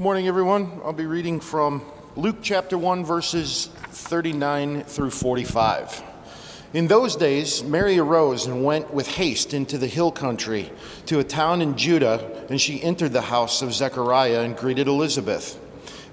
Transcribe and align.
Good 0.00 0.04
morning, 0.04 0.28
everyone. 0.28 0.80
I'll 0.82 0.94
be 0.94 1.04
reading 1.04 1.40
from 1.40 1.82
Luke 2.16 2.38
chapter 2.40 2.78
1, 2.78 3.04
verses 3.04 3.66
39 3.90 4.84
through 4.84 5.10
45. 5.10 6.02
In 6.72 6.86
those 6.86 7.16
days, 7.16 7.62
Mary 7.62 7.98
arose 7.98 8.46
and 8.46 8.64
went 8.64 8.94
with 8.94 9.06
haste 9.06 9.52
into 9.52 9.76
the 9.76 9.86
hill 9.86 10.10
country 10.10 10.72
to 11.04 11.18
a 11.18 11.22
town 11.22 11.60
in 11.60 11.76
Judah, 11.76 12.46
and 12.48 12.58
she 12.58 12.82
entered 12.82 13.12
the 13.12 13.20
house 13.20 13.60
of 13.60 13.74
Zechariah 13.74 14.40
and 14.40 14.56
greeted 14.56 14.88
Elizabeth. 14.88 15.60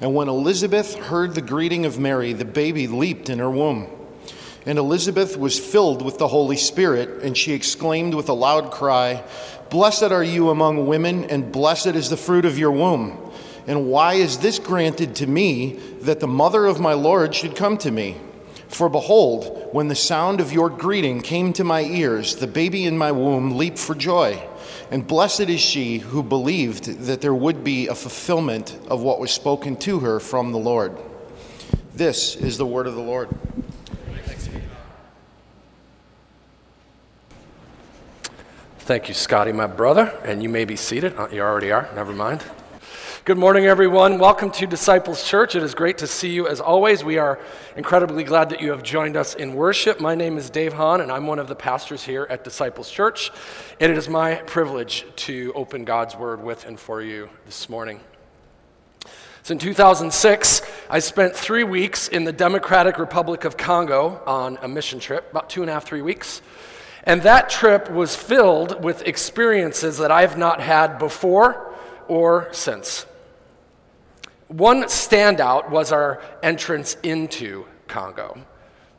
And 0.02 0.14
when 0.14 0.28
Elizabeth 0.28 0.96
heard 0.96 1.34
the 1.34 1.42
greeting 1.42 1.86
of 1.86 1.98
Mary, 1.98 2.34
the 2.34 2.44
baby 2.44 2.88
leaped 2.88 3.30
in 3.30 3.40
her 3.40 3.50
womb. 3.50 3.88
And 4.66 4.78
Elizabeth 4.78 5.38
was 5.38 5.58
filled 5.58 6.02
with 6.02 6.18
the 6.18 6.28
Holy 6.28 6.58
Spirit, 6.58 7.24
and 7.24 7.38
she 7.38 7.54
exclaimed 7.54 8.16
with 8.16 8.28
a 8.28 8.34
loud 8.34 8.70
cry, 8.70 9.24
Blessed 9.70 10.12
are 10.12 10.24
you 10.24 10.50
among 10.50 10.88
women, 10.88 11.24
and 11.24 11.54
blessed 11.54 11.88
is 11.88 12.10
the 12.10 12.18
fruit 12.18 12.44
of 12.44 12.60
your 12.60 12.72
womb. 12.72 13.27
And 13.68 13.88
why 13.88 14.14
is 14.14 14.40
this 14.40 14.60
granted 14.60 15.16
to 15.18 15.28
me 15.28 15.74
that 16.02 16.22
the 16.22 16.28
mother 16.28 16.66
of 16.66 16.80
my 16.80 16.94
Lord 16.94 17.36
should 17.36 17.56
come 17.56 17.78
to 17.80 17.92
me? 17.92 18.16
For 18.70 18.90
behold, 18.90 19.70
when 19.74 19.90
the 19.90 19.96
sound 19.96 20.40
of 20.40 20.52
your 20.52 20.70
greeting 20.70 21.22
came 21.22 21.54
to 21.54 21.64
my 21.64 21.82
ears, 21.82 22.38
the 22.38 22.48
baby 22.48 22.86
in 22.86 22.98
my 22.98 23.12
womb 23.12 23.58
leaped 23.58 23.78
for 23.78 23.94
joy. 23.94 24.42
And 24.90 25.06
blessed 25.06 25.42
is 25.42 25.60
she 25.60 26.00
who 26.00 26.24
believed 26.24 26.86
that 27.06 27.22
there 27.22 27.34
would 27.34 27.64
be 27.64 27.88
a 27.88 27.96
fulfillment 27.96 28.78
of 28.88 29.02
what 29.02 29.20
was 29.20 29.32
spoken 29.32 29.76
to 29.78 30.00
her 30.00 30.20
from 30.20 30.54
the 30.54 30.58
Lord. 30.58 30.98
This 31.94 32.36
is 32.36 32.58
the 32.58 32.66
word 32.66 32.88
of 32.88 32.96
the 32.96 33.02
Lord. 33.02 33.30
Thank 38.80 39.10
you, 39.10 39.14
Scotty, 39.14 39.52
my 39.52 39.68
brother. 39.68 40.18
And 40.24 40.42
you 40.42 40.48
may 40.48 40.64
be 40.64 40.78
seated. 40.78 41.18
Uh, 41.18 41.28
You 41.30 41.42
already 41.42 41.74
are. 41.74 41.90
Never 41.94 42.14
mind. 42.14 42.46
Good 43.28 43.38
morning, 43.38 43.66
everyone. 43.66 44.20
Welcome 44.20 44.52
to 44.52 44.66
Disciples 44.66 45.22
Church. 45.22 45.54
It 45.54 45.62
is 45.62 45.76
great 45.76 45.98
to 45.98 46.08
see 46.08 46.30
you 46.30 46.48
as 46.48 46.62
always. 46.62 47.04
We 47.04 47.18
are 47.18 47.42
incredibly 47.76 48.24
glad 48.24 48.48
that 48.52 48.62
you 48.62 48.72
have 48.72 48.84
joined 48.84 49.18
us 49.18 49.36
in 49.36 49.54
worship. 49.54 50.00
My 50.00 50.16
name 50.16 50.38
is 50.38 50.50
Dave 50.50 50.72
Hahn, 50.72 51.02
and 51.02 51.12
I'm 51.12 51.28
one 51.28 51.38
of 51.38 51.50
the 51.50 51.54
pastors 51.54 52.06
here 52.06 52.26
at 52.30 52.46
Disciples 52.46 52.90
Church. 52.90 53.30
And 53.82 53.92
it 53.92 53.98
is 53.98 54.08
my 54.08 54.36
privilege 54.36 55.06
to 55.28 55.52
open 55.56 55.84
God's 55.84 56.16
Word 56.16 56.42
with 56.42 56.66
and 56.66 56.80
for 56.80 57.02
you 57.02 57.30
this 57.46 57.68
morning. 57.68 58.00
So 59.44 59.52
in 59.52 59.60
2006, 59.60 60.62
I 60.90 61.00
spent 61.00 61.36
three 61.36 61.66
weeks 61.66 62.08
in 62.08 62.24
the 62.24 62.32
Democratic 62.32 62.98
Republic 62.98 63.44
of 63.44 63.58
Congo 63.58 64.24
on 64.26 64.58
a 64.62 64.70
mission 64.70 65.02
trip, 65.02 65.32
about 65.32 65.50
two 65.50 65.64
and 65.64 65.70
a 65.70 65.74
half, 65.74 65.84
three 65.84 66.02
weeks. 66.02 66.42
And 67.04 67.22
that 67.24 67.50
trip 67.50 67.92
was 67.92 68.16
filled 68.16 68.82
with 68.82 69.06
experiences 69.06 69.98
that 69.98 70.12
I've 70.12 70.38
not 70.38 70.62
had 70.62 70.98
before 70.98 71.76
or 72.08 72.48
since. 72.54 73.06
One 74.48 74.84
standout 74.84 75.70
was 75.70 75.92
our 75.92 76.22
entrance 76.42 76.96
into 77.04 77.66
Congo. 77.88 78.46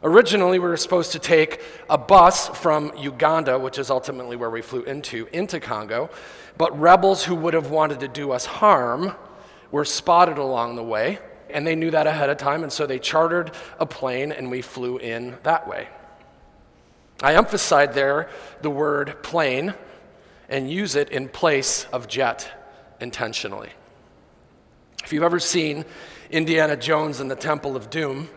Originally, 0.02 0.58
we 0.58 0.68
were 0.68 0.76
supposed 0.76 1.12
to 1.12 1.18
take 1.18 1.62
a 1.88 1.96
bus 1.96 2.48
from 2.48 2.92
Uganda, 2.96 3.58
which 3.58 3.78
is 3.78 3.90
ultimately 3.90 4.36
where 4.36 4.50
we 4.50 4.60
flew 4.60 4.82
into, 4.82 5.26
into 5.32 5.58
Congo, 5.58 6.10
but 6.56 6.78
rebels 6.78 7.24
who 7.24 7.34
would 7.34 7.54
have 7.54 7.70
wanted 7.70 8.00
to 8.00 8.08
do 8.08 8.30
us 8.30 8.44
harm 8.44 9.14
were 9.70 9.84
spotted 9.84 10.38
along 10.38 10.76
the 10.76 10.84
way, 10.84 11.18
and 11.50 11.66
they 11.66 11.74
knew 11.74 11.90
that 11.90 12.06
ahead 12.06 12.28
of 12.28 12.36
time, 12.36 12.62
and 12.62 12.72
so 12.72 12.86
they 12.86 12.98
chartered 12.98 13.50
a 13.80 13.86
plane 13.86 14.32
and 14.32 14.50
we 14.50 14.60
flew 14.60 14.98
in 14.98 15.36
that 15.44 15.66
way. 15.66 15.88
I 17.22 17.34
emphasize 17.34 17.94
there 17.94 18.28
the 18.60 18.70
word 18.70 19.22
plane 19.22 19.74
and 20.48 20.70
use 20.70 20.94
it 20.94 21.08
in 21.08 21.28
place 21.28 21.86
of 21.92 22.06
jet 22.06 22.48
intentionally. 23.00 23.70
If 25.08 25.14
you've 25.14 25.22
ever 25.22 25.40
seen 25.40 25.86
Indiana 26.30 26.76
Jones 26.76 27.20
and 27.20 27.30
the 27.30 27.34
Temple 27.34 27.76
of 27.76 27.88
Doom, 27.88 28.28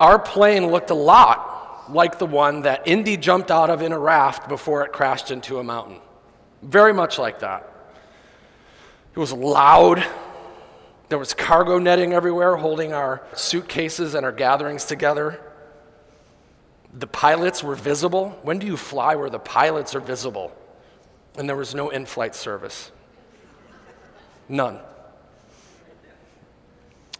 our 0.00 0.18
plane 0.18 0.68
looked 0.68 0.88
a 0.88 0.94
lot 0.94 1.92
like 1.92 2.18
the 2.18 2.24
one 2.24 2.62
that 2.62 2.88
Indy 2.88 3.18
jumped 3.18 3.50
out 3.50 3.68
of 3.68 3.82
in 3.82 3.92
a 3.92 3.98
raft 3.98 4.48
before 4.48 4.82
it 4.82 4.92
crashed 4.92 5.30
into 5.30 5.58
a 5.58 5.62
mountain. 5.62 6.00
Very 6.62 6.94
much 6.94 7.18
like 7.18 7.40
that. 7.40 7.70
It 9.14 9.18
was 9.18 9.30
loud. 9.30 10.02
There 11.10 11.18
was 11.18 11.34
cargo 11.34 11.78
netting 11.78 12.14
everywhere 12.14 12.56
holding 12.56 12.94
our 12.94 13.20
suitcases 13.34 14.14
and 14.14 14.24
our 14.24 14.32
gatherings 14.32 14.86
together. 14.86 15.38
The 16.94 17.08
pilots 17.08 17.62
were 17.62 17.74
visible. 17.74 18.38
When 18.40 18.58
do 18.58 18.66
you 18.66 18.78
fly 18.78 19.16
where 19.16 19.28
the 19.28 19.38
pilots 19.38 19.94
are 19.94 20.00
visible? 20.00 20.50
And 21.36 21.46
there 21.46 21.56
was 21.56 21.74
no 21.74 21.90
in 21.90 22.06
flight 22.06 22.34
service. 22.34 22.90
None. 24.48 24.80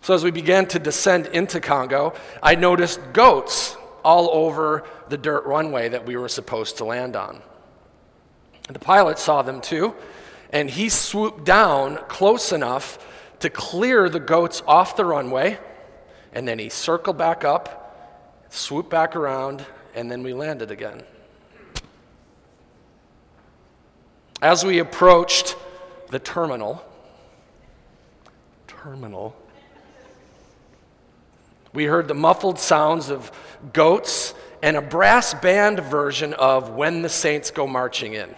So, 0.03 0.15
as 0.15 0.25
we 0.25 0.31
began 0.31 0.67
to 0.69 0.79
descend 0.79 1.27
into 1.27 1.61
Congo, 1.61 2.15
I 2.43 2.55
noticed 2.55 3.01
goats 3.13 3.77
all 4.03 4.31
over 4.31 4.85
the 5.09 5.19
dirt 5.19 5.45
runway 5.45 5.91
that 5.91 6.07
we 6.07 6.17
were 6.17 6.29
supposed 6.29 6.79
to 6.79 6.85
land 6.85 7.17
on. 7.17 7.43
The 8.69 8.79
pilot 8.79 9.19
saw 9.19 9.43
them 9.43 9.61
too, 9.61 9.95
and 10.53 10.71
he 10.71 10.89
swooped 10.89 11.45
down 11.45 11.99
close 12.09 12.53
enough 12.53 12.99
to 13.41 13.51
clear 13.51 14.09
the 14.09 14.21
goats 14.21 14.63
off 14.67 14.97
the 14.97 15.05
runway, 15.05 15.59
and 16.33 16.47
then 16.47 16.59
he 16.59 16.69
circled 16.69 17.19
back 17.19 17.45
up, 17.45 18.47
swooped 18.51 18.91
back 18.91 19.17
around, 19.17 19.67
and 19.95 20.11
then 20.11 20.23
we 20.23 20.33
landed 20.33 20.71
again. 20.71 21.03
As 24.41 24.65
we 24.65 24.79
approached 24.79 25.57
the 26.09 26.19
terminal, 26.19 26.83
terminal, 28.67 29.37
we 31.73 31.85
heard 31.85 32.09
the 32.09 32.15
muffled 32.15 32.59
sounds 32.59 33.11
of 33.11 33.31
goats 33.73 34.35
and 34.63 34.77
a 34.77 34.83
brass 34.83 35.35
band 35.35 35.81
version 35.81 36.35
of 36.35 36.71
When 36.71 37.03
the 37.03 37.09
Saints 37.09 37.51
Go 37.51 37.67
Marching 37.67 38.15
In. 38.15 38.35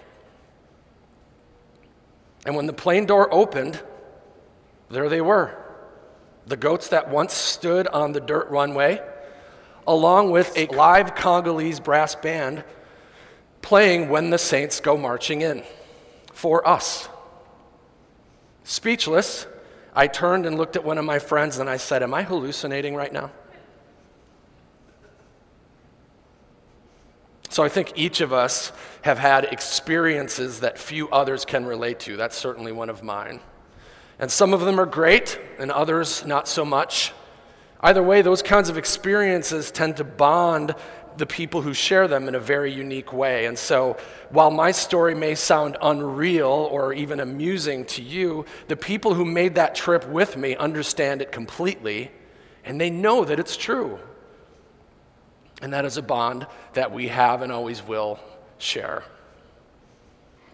And 2.44 2.56
when 2.56 2.66
the 2.66 2.72
plane 2.72 3.06
door 3.06 3.32
opened, 3.32 3.80
there 4.90 5.08
they 5.08 5.20
were. 5.20 5.56
The 6.46 6.56
goats 6.56 6.88
that 6.88 7.08
once 7.08 7.32
stood 7.32 7.86
on 7.88 8.12
the 8.12 8.20
dirt 8.20 8.50
runway, 8.50 9.00
along 9.86 10.30
with 10.30 10.56
a 10.56 10.66
live 10.66 11.14
Congolese 11.14 11.80
brass 11.80 12.14
band 12.14 12.64
playing 13.62 14.08
When 14.08 14.30
the 14.30 14.38
Saints 14.38 14.80
Go 14.80 14.96
Marching 14.96 15.40
In 15.40 15.62
for 16.32 16.66
us. 16.66 17.08
Speechless, 18.64 19.46
I 19.94 20.06
turned 20.06 20.46
and 20.46 20.56
looked 20.56 20.76
at 20.76 20.84
one 20.84 20.98
of 20.98 21.04
my 21.04 21.18
friends 21.18 21.58
and 21.58 21.68
I 21.68 21.76
said, 21.76 22.02
Am 22.02 22.14
I 22.14 22.22
hallucinating 22.22 22.94
right 22.94 23.12
now? 23.12 23.30
So 27.50 27.62
I 27.62 27.68
think 27.68 27.92
each 27.96 28.22
of 28.22 28.32
us 28.32 28.72
have 29.02 29.18
had 29.18 29.44
experiences 29.44 30.60
that 30.60 30.78
few 30.78 31.10
others 31.10 31.44
can 31.44 31.66
relate 31.66 32.00
to. 32.00 32.16
That's 32.16 32.36
certainly 32.36 32.72
one 32.72 32.88
of 32.88 33.02
mine. 33.02 33.40
And 34.18 34.30
some 34.30 34.54
of 34.54 34.62
them 34.62 34.80
are 34.80 34.86
great, 34.86 35.38
and 35.58 35.70
others 35.70 36.24
not 36.24 36.48
so 36.48 36.64
much. 36.64 37.12
Either 37.80 38.02
way, 38.02 38.22
those 38.22 38.40
kinds 38.40 38.70
of 38.70 38.78
experiences 38.78 39.70
tend 39.70 39.98
to 39.98 40.04
bond 40.04 40.74
the 41.16 41.26
people 41.26 41.62
who 41.62 41.74
share 41.74 42.08
them 42.08 42.28
in 42.28 42.34
a 42.34 42.40
very 42.40 42.72
unique 42.72 43.12
way. 43.12 43.46
And 43.46 43.58
so, 43.58 43.96
while 44.30 44.50
my 44.50 44.70
story 44.70 45.14
may 45.14 45.34
sound 45.34 45.76
unreal 45.82 46.48
or 46.48 46.92
even 46.92 47.20
amusing 47.20 47.84
to 47.86 48.02
you, 48.02 48.44
the 48.68 48.76
people 48.76 49.14
who 49.14 49.24
made 49.24 49.54
that 49.56 49.74
trip 49.74 50.08
with 50.08 50.36
me 50.36 50.56
understand 50.56 51.22
it 51.22 51.32
completely, 51.32 52.10
and 52.64 52.80
they 52.80 52.90
know 52.90 53.24
that 53.24 53.38
it's 53.38 53.56
true. 53.56 53.98
And 55.60 55.72
that 55.72 55.84
is 55.84 55.96
a 55.96 56.02
bond 56.02 56.46
that 56.72 56.92
we 56.92 57.08
have 57.08 57.42
and 57.42 57.52
always 57.52 57.82
will 57.82 58.18
share. 58.58 59.04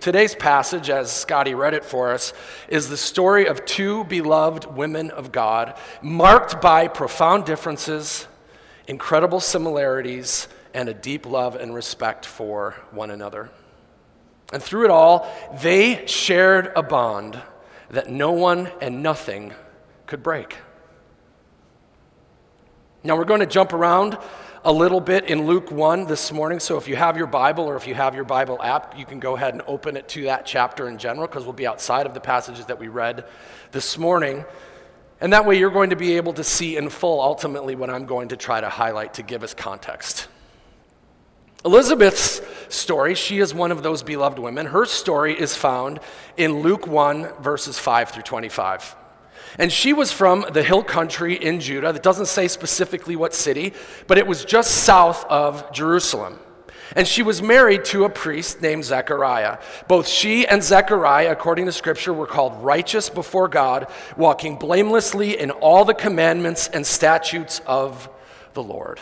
Today's 0.01 0.35
passage, 0.35 0.91
as 0.91 1.11
Scotty 1.11 1.55
read 1.55 1.75
it 1.75 1.85
for 1.85 2.13
us, 2.13 2.33
is 2.69 2.89
the 2.89 2.97
story 2.97 3.47
of 3.47 3.65
two 3.65 4.05
beloved 4.05 4.77
women 4.77 5.11
of 5.11 5.33
God, 5.33 5.77
marked 6.03 6.61
by 6.61 6.87
profound 6.87 7.45
differences, 7.45 8.29
incredible 8.89 9.39
similarities, 9.39 10.49
and 10.75 10.89
a 10.89 10.95
deep 10.95 11.27
love 11.27 11.55
and 11.55 11.75
respect 11.75 12.27
for 12.27 12.75
one 12.91 13.11
another. 13.11 13.51
And 14.53 14.63
through 14.63 14.87
it 14.87 14.91
all, 14.91 15.31
they 15.63 16.07
shared 16.07 16.73
a 16.75 16.83
bond 16.83 17.41
that 17.91 18.11
no 18.11 18.33
one 18.33 18.71
and 18.81 19.03
nothing 19.03 19.53
could 20.07 20.23
break. 20.23 20.57
Now, 23.05 23.17
we're 23.17 23.25
going 23.25 23.41
to 23.41 23.47
jump 23.47 23.73
around 23.73 24.19
a 24.65 24.73
little 24.73 25.01
bit 25.01 25.27
in 25.27 25.47
Luke 25.47 25.71
1 25.71 26.07
this 26.07 26.33
morning. 26.33 26.59
So 26.59 26.77
if 26.77 26.89
you 26.89 26.97
have 26.97 27.17
your 27.17 27.27
Bible 27.27 27.65
or 27.65 27.77
if 27.77 27.87
you 27.87 27.95
have 27.95 28.15
your 28.15 28.25
Bible 28.25 28.61
app, 28.63 28.99
you 28.99 29.07
can 29.07 29.21
go 29.21 29.37
ahead 29.37 29.55
and 29.55 29.63
open 29.67 29.97
it 29.97 30.09
to 30.11 30.25
that 30.25 30.45
chapter 30.45 30.89
in 30.89 30.99
general 30.99 31.27
because 31.27 31.45
we'll 31.45 31.53
be 31.53 31.67
outside 31.67 32.07
of 32.07 32.15
the 32.15 32.21
passages 32.21 32.67
that 32.67 32.79
we 32.79 32.89
read 32.89 33.25
this 33.71 33.97
morning. 33.97 34.45
And 35.21 35.33
that 35.33 35.47
way 35.47 35.59
you're 35.59 35.71
going 35.71 35.91
to 35.91 35.97
be 35.97 36.17
able 36.17 36.33
to 36.35 36.45
see 36.45 36.77
in 36.77 36.91
full 36.91 37.21
ultimately 37.21 37.75
what 37.75 37.91
I'm 37.91 38.07
going 38.07 38.29
to 38.29 38.37
try 38.37 38.61
to 38.61 38.69
highlight 38.69 39.15
to 39.15 39.23
give 39.23 39.43
us 39.43 39.55
context. 39.55 40.29
Elizabeth's 41.65 42.41
story, 42.69 43.15
she 43.15 43.41
is 43.41 43.53
one 43.53 43.73
of 43.73 43.83
those 43.83 44.05
beloved 44.05 44.39
women. 44.39 44.67
Her 44.67 44.85
story 44.85 45.39
is 45.39 45.57
found 45.57 45.99
in 46.37 46.61
Luke 46.61 46.87
1, 46.87 47.33
verses 47.41 47.79
5 47.79 48.11
through 48.11 48.23
25. 48.23 48.95
And 49.59 49.73
she 49.73 49.93
was 49.93 50.13
from 50.13 50.45
the 50.53 50.63
hill 50.63 50.85
country 50.85 51.35
in 51.35 51.59
Judah. 51.59 51.93
That 51.93 52.03
doesn't 52.05 52.27
say 52.27 52.47
specifically 52.47 53.17
what 53.17 53.35
city, 53.35 53.73
but 54.07 54.19
it 54.19 54.27
was 54.27 54.45
just 54.45 54.85
south 54.85 55.25
of 55.25 55.73
Jerusalem. 55.73 56.39
And 56.97 57.07
she 57.07 57.23
was 57.23 57.43
married 57.43 57.85
to 57.87 58.05
a 58.05 58.09
priest 58.09 58.63
named 58.63 58.85
Zechariah. 58.85 59.59
Both 59.89 60.09
she 60.09 60.47
and 60.47 60.63
Zechariah, 60.63 61.33
according 61.33 61.67
to 61.67 61.73
Scripture, 61.73 62.13
were 62.13 62.27
called 62.27 62.63
righteous 62.63 63.11
before 63.11 63.49
God, 63.49 63.91
walking 64.17 64.57
blamelessly 64.57 65.39
in 65.39 65.51
all 65.51 65.85
the 65.85 65.95
commandments 65.95 66.69
and 66.69 66.87
statutes 66.87 67.61
of 67.67 68.09
the 68.55 68.63
Lord. 68.63 69.01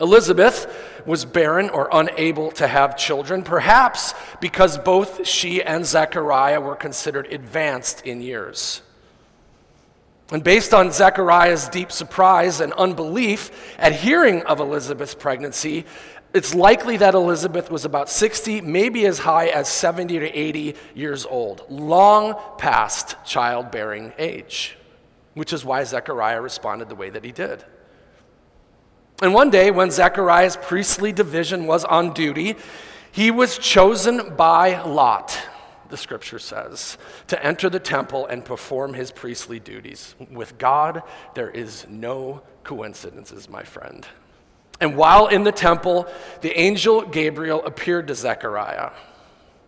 Elizabeth 0.00 1.02
was 1.06 1.24
barren 1.24 1.70
or 1.70 1.88
unable 1.90 2.50
to 2.52 2.66
have 2.66 2.96
children, 2.96 3.42
perhaps 3.42 4.14
because 4.40 4.76
both 4.78 5.26
she 5.26 5.62
and 5.62 5.86
Zechariah 5.86 6.60
were 6.60 6.76
considered 6.76 7.32
advanced 7.32 8.02
in 8.04 8.20
years. 8.20 8.82
And 10.32 10.42
based 10.42 10.74
on 10.74 10.90
Zechariah's 10.90 11.68
deep 11.68 11.92
surprise 11.92 12.60
and 12.60 12.72
unbelief 12.72 13.76
at 13.78 13.92
hearing 13.92 14.42
of 14.42 14.58
Elizabeth's 14.58 15.14
pregnancy, 15.14 15.84
it's 16.34 16.54
likely 16.54 16.96
that 16.96 17.14
Elizabeth 17.14 17.70
was 17.70 17.84
about 17.84 18.10
60, 18.10 18.60
maybe 18.60 19.06
as 19.06 19.20
high 19.20 19.46
as 19.46 19.68
70 19.68 20.18
to 20.18 20.26
80 20.26 20.74
years 20.94 21.24
old, 21.24 21.64
long 21.70 22.34
past 22.58 23.16
childbearing 23.24 24.12
age, 24.18 24.76
which 25.34 25.52
is 25.52 25.64
why 25.64 25.84
Zechariah 25.84 26.40
responded 26.40 26.88
the 26.88 26.94
way 26.94 27.08
that 27.08 27.24
he 27.24 27.32
did. 27.32 27.64
And 29.22 29.32
one 29.32 29.48
day, 29.48 29.70
when 29.70 29.90
Zechariah's 29.90 30.58
priestly 30.58 31.10
division 31.10 31.66
was 31.66 31.84
on 31.84 32.12
duty, 32.12 32.56
he 33.12 33.30
was 33.30 33.56
chosen 33.56 34.34
by 34.36 34.82
Lot, 34.82 35.40
the 35.88 35.96
scripture 35.96 36.38
says, 36.38 36.98
to 37.28 37.44
enter 37.44 37.70
the 37.70 37.80
temple 37.80 38.26
and 38.26 38.44
perform 38.44 38.94
his 38.94 39.10
priestly 39.10 39.60
duties. 39.60 40.14
With 40.30 40.58
God, 40.58 41.02
there 41.34 41.50
is 41.50 41.86
no 41.88 42.42
coincidences, 42.64 43.48
my 43.48 43.62
friend. 43.62 44.06
And 44.80 44.96
while 44.96 45.26
in 45.28 45.44
the 45.44 45.52
temple, 45.52 46.06
the 46.42 46.58
angel 46.58 47.02
Gabriel 47.02 47.64
appeared 47.64 48.08
to 48.08 48.14
Zechariah. 48.14 48.90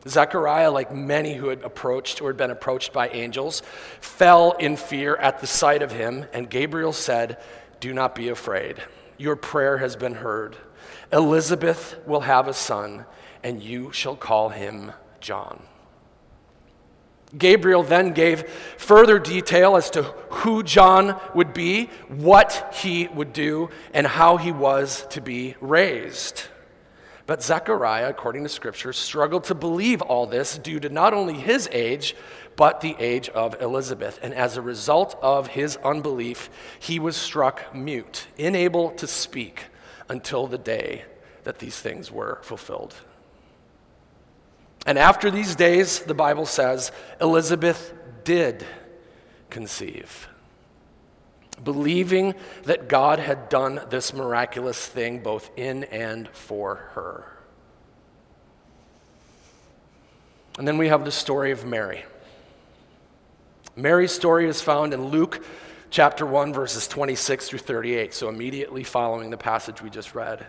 Zechariah, 0.07 0.71
like 0.71 0.93
many 0.93 1.35
who 1.35 1.49
had 1.49 1.63
approached 1.63 2.21
or 2.21 2.29
had 2.29 2.37
been 2.37 2.51
approached 2.51 2.93
by 2.93 3.09
angels, 3.09 3.63
fell 4.01 4.53
in 4.53 4.77
fear 4.77 5.17
at 5.17 5.41
the 5.41 5.47
sight 5.47 5.83
of 5.83 5.93
him, 5.93 6.27
and 6.33 6.49
Gabriel 6.49 6.93
said, 6.93 7.39
Do 7.81 7.93
not 7.93 8.15
be 8.15 8.29
afraid. 8.29 8.77
Your 9.17 9.37
prayer 9.37 9.79
has 9.79 9.97
been 9.97 10.15
heard. 10.15 10.57
Elizabeth 11.13 11.97
will 12.07 12.21
have 12.21 12.49
a 12.49 12.55
son, 12.55 13.07
and 13.43 13.63
you 13.63 13.93
shall 13.93 14.17
call 14.17 14.51
him 14.51 14.93
John. 15.21 15.63
Gabriel 17.37 17.83
then 17.83 18.13
gave 18.13 18.49
further 18.79 19.19
detail 19.19 19.77
as 19.77 19.91
to 19.91 20.03
who 20.03 20.63
John 20.63 21.21
would 21.35 21.53
be, 21.53 21.91
what 22.09 22.75
he 22.75 23.09
would 23.09 23.33
do, 23.33 23.69
and 23.93 24.07
how 24.07 24.39
he 24.39 24.53
was 24.53 25.07
to 25.11 25.21
be 25.21 25.55
raised. 25.61 26.45
But 27.27 27.43
Zechariah, 27.43 28.09
according 28.09 28.45
to 28.45 28.49
Scripture, 28.49 28.95
struggled 28.95 29.45
to 29.45 29.55
believe 29.55 30.01
all 30.01 30.27
this 30.27 30.57
due 30.57 30.81
to 30.81 30.89
not 30.89 31.13
only 31.13 31.35
his 31.35 31.69
age, 31.73 32.17
but 32.57 32.81
the 32.81 32.97
age 32.99 33.29
of 33.29 33.61
Elizabeth. 33.61 34.19
And 34.23 34.33
as 34.33 34.57
a 34.57 34.63
result 34.63 35.19
of 35.21 35.49
his 35.49 35.77
unbelief, 35.85 36.49
he 36.81 36.99
was 36.99 37.17
struck 37.17 37.75
mute, 37.75 38.29
unable 38.39 38.93
to 38.93 39.07
speak 39.07 39.67
until 40.09 40.47
the 40.47 40.57
day 40.57 41.05
that 41.45 41.59
these 41.59 41.79
things 41.79 42.11
were 42.11 42.39
fulfilled. 42.43 42.95
And 44.87 44.99
after 44.99 45.31
these 45.31 45.55
days, 45.55 46.01
the 46.01 46.15
Bible 46.15 46.47
says, 46.47 46.93
Elizabeth 47.21 47.93
did 48.25 48.65
conceive, 49.51 50.29
believing 51.63 52.35
that 52.65 52.89
God 52.89 53.19
had 53.19 53.49
done 53.49 53.81
this 53.91 54.13
miraculous 54.13 54.87
thing 54.87 55.21
both 55.23 55.51
in 55.57 55.85
and 55.85 56.29
for 56.29 56.77
her. 56.95 57.27
And 60.59 60.67
then 60.67 60.79
we 60.79 60.89
have 60.89 61.05
the 61.05 61.13
story 61.13 61.53
of 61.53 61.65
Mary. 61.65 62.05
Mary's 63.77 64.13
story 64.13 64.49
is 64.49 64.61
found 64.61 64.93
in 64.93 65.07
Luke 65.07 65.45
chapter 65.91 66.27
1, 66.27 66.53
verses 66.53 66.89
26 66.89 67.49
through 67.49 67.61
38, 67.61 68.13
so 68.13 68.29
immediately 68.29 68.83
following 68.83 69.31
the 69.31 69.37
passage 69.37 69.81
we 69.81 69.89
just 69.89 70.15
read. 70.15 70.45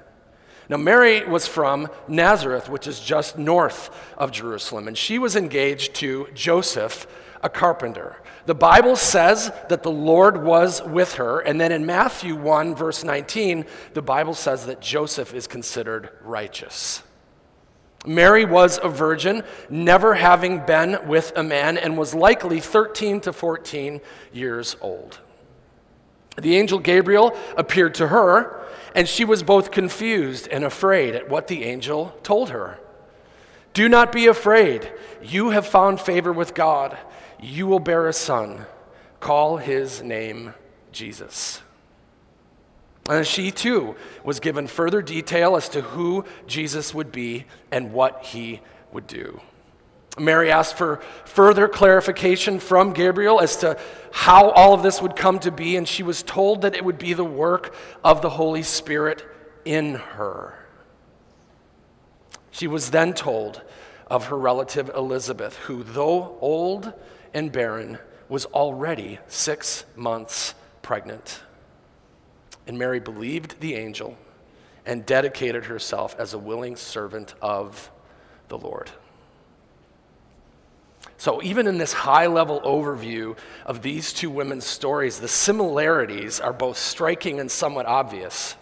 Now, 0.69 0.77
Mary 0.77 1.25
was 1.25 1.47
from 1.47 1.87
Nazareth, 2.07 2.69
which 2.69 2.85
is 2.85 2.99
just 2.99 3.39
north 3.39 3.89
of 4.17 4.31
Jerusalem, 4.31 4.87
and 4.87 4.95
she 4.95 5.17
was 5.17 5.35
engaged 5.35 5.95
to 5.95 6.27
Joseph, 6.35 7.07
a 7.41 7.49
carpenter. 7.49 8.17
The 8.45 8.53
Bible 8.53 8.95
says 8.95 9.51
that 9.69 9.81
the 9.81 9.91
Lord 9.91 10.43
was 10.43 10.83
with 10.83 11.15
her, 11.15 11.39
and 11.39 11.59
then 11.59 11.71
in 11.71 11.87
Matthew 11.87 12.35
1, 12.35 12.75
verse 12.75 13.03
19, 13.03 13.65
the 13.95 14.03
Bible 14.03 14.35
says 14.35 14.67
that 14.67 14.79
Joseph 14.79 15.33
is 15.33 15.47
considered 15.47 16.09
righteous. 16.21 17.01
Mary 18.05 18.45
was 18.45 18.79
a 18.81 18.89
virgin, 18.89 19.43
never 19.71 20.13
having 20.13 20.65
been 20.65 20.99
with 21.07 21.33
a 21.35 21.43
man, 21.43 21.77
and 21.77 21.97
was 21.97 22.13
likely 22.13 22.59
13 22.59 23.21
to 23.21 23.33
14 23.33 24.01
years 24.31 24.75
old. 24.81 25.19
The 26.37 26.55
angel 26.57 26.79
Gabriel 26.79 27.35
appeared 27.57 27.95
to 27.95 28.07
her 28.07 28.59
and 28.95 29.07
she 29.07 29.25
was 29.25 29.43
both 29.43 29.71
confused 29.71 30.47
and 30.47 30.63
afraid 30.63 31.15
at 31.15 31.29
what 31.29 31.47
the 31.47 31.63
angel 31.63 32.15
told 32.23 32.49
her. 32.49 32.79
Do 33.73 33.87
not 33.87 34.11
be 34.11 34.27
afraid. 34.27 34.91
You 35.21 35.51
have 35.51 35.67
found 35.67 36.01
favor 36.01 36.33
with 36.33 36.55
God. 36.55 36.97
You 37.39 37.67
will 37.67 37.79
bear 37.79 38.07
a 38.07 38.13
son. 38.13 38.65
Call 39.19 39.57
his 39.57 40.01
name 40.01 40.53
Jesus. 40.91 41.61
And 43.07 43.25
she 43.25 43.51
too 43.51 43.95
was 44.23 44.39
given 44.39 44.67
further 44.67 45.01
detail 45.01 45.55
as 45.55 45.69
to 45.69 45.81
who 45.81 46.25
Jesus 46.47 46.93
would 46.93 47.11
be 47.11 47.45
and 47.71 47.93
what 47.93 48.25
he 48.25 48.61
would 48.91 49.07
do. 49.07 49.39
Mary 50.19 50.51
asked 50.51 50.75
for 50.75 50.97
further 51.25 51.67
clarification 51.67 52.59
from 52.59 52.93
Gabriel 52.93 53.39
as 53.39 53.57
to 53.57 53.77
how 54.11 54.49
all 54.51 54.73
of 54.73 54.83
this 54.83 55.01
would 55.01 55.15
come 55.15 55.39
to 55.39 55.51
be, 55.51 55.75
and 55.75 55.87
she 55.87 56.03
was 56.03 56.23
told 56.23 56.61
that 56.61 56.75
it 56.75 56.83
would 56.83 56.97
be 56.97 57.13
the 57.13 57.23
work 57.23 57.73
of 58.03 58.21
the 58.21 58.29
Holy 58.31 58.63
Spirit 58.63 59.25
in 59.65 59.95
her. 59.95 60.59
She 62.51 62.67
was 62.67 62.91
then 62.91 63.13
told 63.13 63.61
of 64.07 64.25
her 64.25 64.37
relative 64.37 64.89
Elizabeth, 64.95 65.55
who, 65.57 65.83
though 65.83 66.37
old 66.41 66.93
and 67.33 67.51
barren, 67.51 67.99
was 68.27 68.45
already 68.45 69.19
six 69.27 69.85
months 69.95 70.55
pregnant. 70.81 71.41
And 72.67 72.77
Mary 72.77 72.99
believed 72.99 73.59
the 73.59 73.75
angel 73.75 74.17
and 74.85 75.05
dedicated 75.05 75.65
herself 75.65 76.15
as 76.19 76.33
a 76.33 76.39
willing 76.39 76.75
servant 76.75 77.35
of 77.41 77.91
the 78.47 78.57
Lord. 78.57 78.91
So, 81.19 81.43
even 81.43 81.67
in 81.67 81.77
this 81.77 81.91
high 81.91 82.27
level 82.27 82.61
overview 82.61 83.37
of 83.65 83.81
these 83.81 84.13
two 84.13 84.29
women's 84.29 84.65
stories, 84.65 85.19
the 85.19 85.27
similarities 85.27 86.39
are 86.39 86.53
both 86.53 86.77
striking 86.77 87.41
and 87.41 87.51
somewhat 87.51 87.87
obvious. 87.87 88.55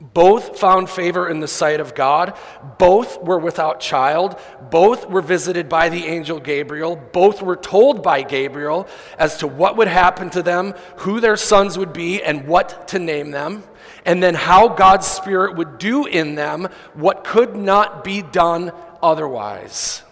Both 0.00 0.58
found 0.58 0.90
favor 0.90 1.28
in 1.28 1.38
the 1.38 1.46
sight 1.46 1.78
of 1.78 1.94
God. 1.94 2.36
Both 2.78 3.22
were 3.22 3.38
without 3.38 3.78
child. 3.78 4.40
Both 4.72 5.08
were 5.08 5.22
visited 5.22 5.68
by 5.68 5.88
the 5.88 6.04
angel 6.04 6.40
Gabriel. 6.40 6.96
Both 6.96 7.42
were 7.42 7.54
told 7.54 8.02
by 8.02 8.22
Gabriel 8.22 8.88
as 9.16 9.36
to 9.36 9.46
what 9.46 9.76
would 9.76 9.86
happen 9.86 10.30
to 10.30 10.42
them, 10.42 10.74
who 10.96 11.20
their 11.20 11.36
sons 11.36 11.78
would 11.78 11.92
be, 11.92 12.20
and 12.20 12.48
what 12.48 12.88
to 12.88 12.98
name 12.98 13.30
them. 13.30 13.62
And 14.04 14.20
then 14.20 14.34
how 14.34 14.66
God's 14.66 15.06
Spirit 15.06 15.54
would 15.54 15.78
do 15.78 16.06
in 16.06 16.34
them 16.34 16.68
what 16.94 17.22
could 17.22 17.54
not 17.54 18.02
be 18.02 18.20
done 18.20 18.72
otherwise. 19.00 20.02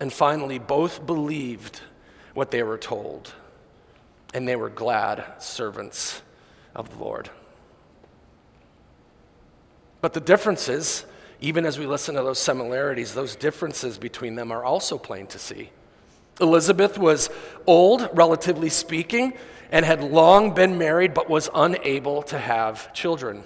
And 0.00 0.12
finally, 0.12 0.58
both 0.58 1.04
believed 1.06 1.80
what 2.34 2.50
they 2.50 2.62
were 2.62 2.78
told, 2.78 3.32
and 4.32 4.46
they 4.46 4.56
were 4.56 4.70
glad 4.70 5.24
servants 5.38 6.22
of 6.74 6.90
the 6.90 7.04
Lord. 7.04 7.30
But 10.00 10.12
the 10.12 10.20
differences, 10.20 11.04
even 11.40 11.66
as 11.66 11.78
we 11.78 11.86
listen 11.86 12.14
to 12.14 12.22
those 12.22 12.38
similarities, 12.38 13.14
those 13.14 13.34
differences 13.34 13.98
between 13.98 14.36
them 14.36 14.52
are 14.52 14.64
also 14.64 14.98
plain 14.98 15.26
to 15.28 15.38
see. 15.38 15.70
Elizabeth 16.40 16.96
was 16.96 17.30
old, 17.66 18.08
relatively 18.12 18.68
speaking, 18.68 19.32
and 19.72 19.84
had 19.84 20.02
long 20.02 20.54
been 20.54 20.78
married 20.78 21.12
but 21.12 21.28
was 21.28 21.50
unable 21.52 22.22
to 22.22 22.38
have 22.38 22.92
children 22.92 23.42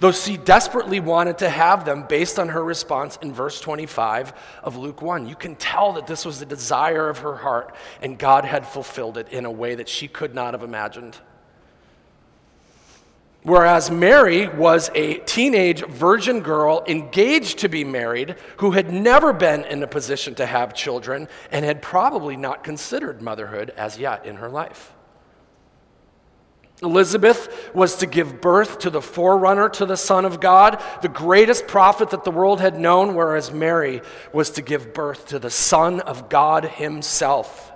though 0.00 0.12
she 0.12 0.36
desperately 0.36 1.00
wanted 1.00 1.38
to 1.38 1.48
have 1.48 1.84
them 1.84 2.06
based 2.08 2.38
on 2.38 2.48
her 2.50 2.62
response 2.62 3.18
in 3.22 3.32
verse 3.32 3.60
25 3.60 4.32
of 4.62 4.76
Luke 4.76 5.02
1. 5.02 5.26
You 5.26 5.36
can 5.36 5.56
tell 5.56 5.92
that 5.94 6.06
this 6.06 6.24
was 6.24 6.40
the 6.40 6.46
desire 6.46 7.08
of 7.08 7.18
her 7.18 7.36
heart, 7.36 7.74
and 8.02 8.18
God 8.18 8.44
had 8.44 8.66
fulfilled 8.66 9.18
it 9.18 9.28
in 9.28 9.44
a 9.44 9.50
way 9.50 9.74
that 9.74 9.88
she 9.88 10.08
could 10.08 10.34
not 10.34 10.54
have 10.54 10.62
imagined. 10.62 11.18
Whereas 13.44 13.90
Mary 13.90 14.48
was 14.48 14.90
a 14.94 15.18
teenage 15.18 15.84
virgin 15.84 16.40
girl 16.40 16.82
engaged 16.86 17.58
to 17.58 17.68
be 17.68 17.84
married 17.84 18.36
who 18.56 18.70
had 18.70 18.90
never 18.90 19.34
been 19.34 19.64
in 19.64 19.82
a 19.82 19.86
position 19.86 20.34
to 20.36 20.46
have 20.46 20.72
children 20.72 21.28
and 21.50 21.62
had 21.62 21.82
probably 21.82 22.38
not 22.38 22.64
considered 22.64 23.20
motherhood 23.20 23.68
as 23.76 23.98
yet 23.98 24.24
in 24.24 24.36
her 24.36 24.48
life. 24.48 24.94
Elizabeth 26.82 27.70
was 27.74 27.96
to 27.96 28.06
give 28.06 28.40
birth 28.40 28.80
to 28.80 28.90
the 28.90 29.00
forerunner 29.00 29.68
to 29.70 29.86
the 29.86 29.96
Son 29.96 30.24
of 30.24 30.40
God, 30.40 30.82
the 31.02 31.08
greatest 31.08 31.66
prophet 31.66 32.10
that 32.10 32.24
the 32.24 32.30
world 32.30 32.60
had 32.60 32.78
known, 32.78 33.14
whereas 33.14 33.52
Mary 33.52 34.02
was 34.32 34.50
to 34.50 34.62
give 34.62 34.92
birth 34.92 35.28
to 35.28 35.38
the 35.38 35.50
Son 35.50 36.00
of 36.00 36.28
God 36.28 36.64
Himself 36.64 37.72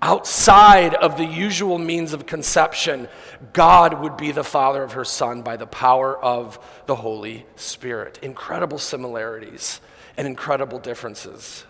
outside 0.00 0.94
of 0.94 1.16
the 1.16 1.24
usual 1.24 1.78
means 1.78 2.12
of 2.12 2.26
conception, 2.26 3.08
God 3.52 4.00
would 4.00 4.16
be 4.16 4.32
the 4.32 4.44
father 4.44 4.82
of 4.82 4.92
her 4.92 5.04
son 5.04 5.42
by 5.42 5.56
the 5.56 5.66
power 5.66 6.16
of 6.18 6.58
the 6.86 6.94
Holy 6.94 7.46
Spirit. 7.56 8.18
Incredible 8.22 8.78
similarities 8.78 9.80
and 10.16 10.26
incredible 10.26 10.78
differences. 10.78 11.64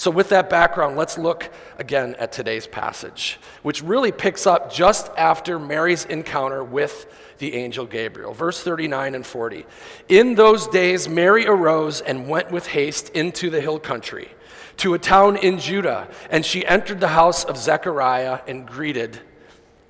So, 0.00 0.10
with 0.10 0.30
that 0.30 0.48
background, 0.48 0.96
let's 0.96 1.18
look 1.18 1.50
again 1.76 2.14
at 2.18 2.32
today's 2.32 2.66
passage, 2.66 3.38
which 3.62 3.82
really 3.82 4.12
picks 4.12 4.46
up 4.46 4.72
just 4.72 5.10
after 5.14 5.58
Mary's 5.58 6.06
encounter 6.06 6.64
with 6.64 7.06
the 7.36 7.52
angel 7.52 7.84
Gabriel. 7.84 8.32
Verse 8.32 8.62
39 8.62 9.14
and 9.14 9.26
40. 9.26 9.66
In 10.08 10.36
those 10.36 10.66
days, 10.68 11.06
Mary 11.06 11.46
arose 11.46 12.00
and 12.00 12.30
went 12.30 12.50
with 12.50 12.68
haste 12.68 13.10
into 13.10 13.50
the 13.50 13.60
hill 13.60 13.78
country 13.78 14.30
to 14.78 14.94
a 14.94 14.98
town 14.98 15.36
in 15.36 15.58
Judah, 15.58 16.08
and 16.30 16.46
she 16.46 16.64
entered 16.64 17.00
the 17.00 17.08
house 17.08 17.44
of 17.44 17.58
Zechariah 17.58 18.40
and 18.48 18.66
greeted 18.66 19.20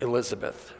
Elizabeth. 0.00 0.72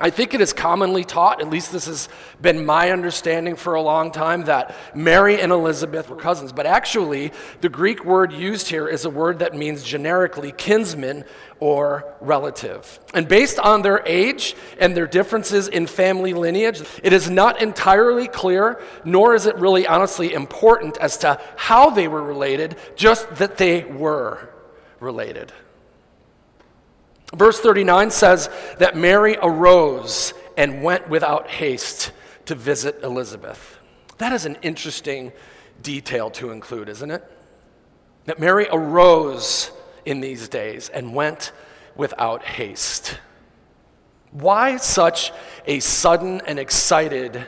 I 0.00 0.10
think 0.10 0.32
it 0.32 0.40
is 0.40 0.52
commonly 0.52 1.02
taught, 1.02 1.40
at 1.40 1.50
least 1.50 1.72
this 1.72 1.86
has 1.86 2.08
been 2.40 2.64
my 2.64 2.90
understanding 2.90 3.56
for 3.56 3.74
a 3.74 3.82
long 3.82 4.12
time, 4.12 4.44
that 4.44 4.74
Mary 4.94 5.40
and 5.40 5.50
Elizabeth 5.50 6.08
were 6.08 6.16
cousins. 6.16 6.52
But 6.52 6.66
actually, 6.66 7.32
the 7.62 7.68
Greek 7.68 8.04
word 8.04 8.32
used 8.32 8.68
here 8.68 8.86
is 8.86 9.04
a 9.04 9.10
word 9.10 9.40
that 9.40 9.54
means 9.54 9.82
generically 9.82 10.52
kinsman 10.52 11.24
or 11.58 12.14
relative. 12.20 13.00
And 13.12 13.26
based 13.26 13.58
on 13.58 13.82
their 13.82 14.06
age 14.06 14.54
and 14.78 14.96
their 14.96 15.08
differences 15.08 15.66
in 15.66 15.88
family 15.88 16.32
lineage, 16.32 16.80
it 17.02 17.12
is 17.12 17.28
not 17.28 17.60
entirely 17.60 18.28
clear, 18.28 18.80
nor 19.04 19.34
is 19.34 19.46
it 19.46 19.56
really 19.56 19.84
honestly 19.84 20.32
important 20.32 20.96
as 20.98 21.16
to 21.18 21.40
how 21.56 21.90
they 21.90 22.06
were 22.06 22.22
related, 22.22 22.76
just 22.94 23.28
that 23.36 23.56
they 23.56 23.84
were 23.84 24.48
related. 25.00 25.52
Verse 27.34 27.60
39 27.60 28.10
says 28.10 28.48
that 28.78 28.96
Mary 28.96 29.36
arose 29.42 30.32
and 30.56 30.82
went 30.82 31.08
without 31.08 31.48
haste 31.48 32.12
to 32.46 32.54
visit 32.54 33.02
Elizabeth. 33.02 33.78
That 34.18 34.32
is 34.32 34.46
an 34.46 34.56
interesting 34.62 35.32
detail 35.82 36.30
to 36.32 36.50
include, 36.50 36.88
isn't 36.88 37.10
it? 37.10 37.24
That 38.24 38.40
Mary 38.40 38.66
arose 38.70 39.70
in 40.04 40.20
these 40.20 40.48
days 40.48 40.88
and 40.88 41.14
went 41.14 41.52
without 41.96 42.42
haste. 42.42 43.18
Why 44.30 44.76
such 44.76 45.32
a 45.66 45.80
sudden 45.80 46.40
and 46.46 46.58
excited 46.58 47.46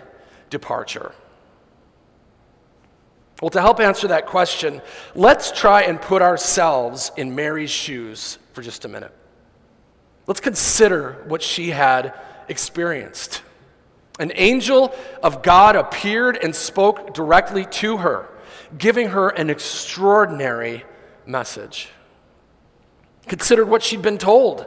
departure? 0.51 1.13
Well, 3.41 3.51
to 3.51 3.61
help 3.61 3.81
answer 3.81 4.09
that 4.09 4.27
question, 4.27 4.83
let's 5.15 5.51
try 5.51 5.83
and 5.83 6.01
put 6.01 6.21
ourselves 6.21 7.11
in 7.17 7.35
Mary's 7.35 7.71
shoes 7.71 8.39
for 8.53 8.61
just 8.61 8.85
a 8.85 8.89
minute. 8.89 9.15
Let's 10.27 10.41
consider 10.41 11.23
what 11.27 11.43
she 11.43 11.71
had 11.71 12.15
experienced. 12.49 13.43
An 14.19 14.33
angel 14.35 14.95
of 15.23 15.43
God 15.43 15.77
appeared 15.77 16.37
and 16.37 16.55
spoke 16.55 17.15
directly 17.15 17.65
to 17.67 17.99
her, 17.99 18.29
giving 18.77 19.09
her 19.09 19.31
an 19.31 19.51
extraordinary 19.51 20.85
message. 21.27 21.89
Consider 23.27 23.65
what 23.65 23.83
she'd 23.83 24.03
been 24.03 24.19
told 24.19 24.67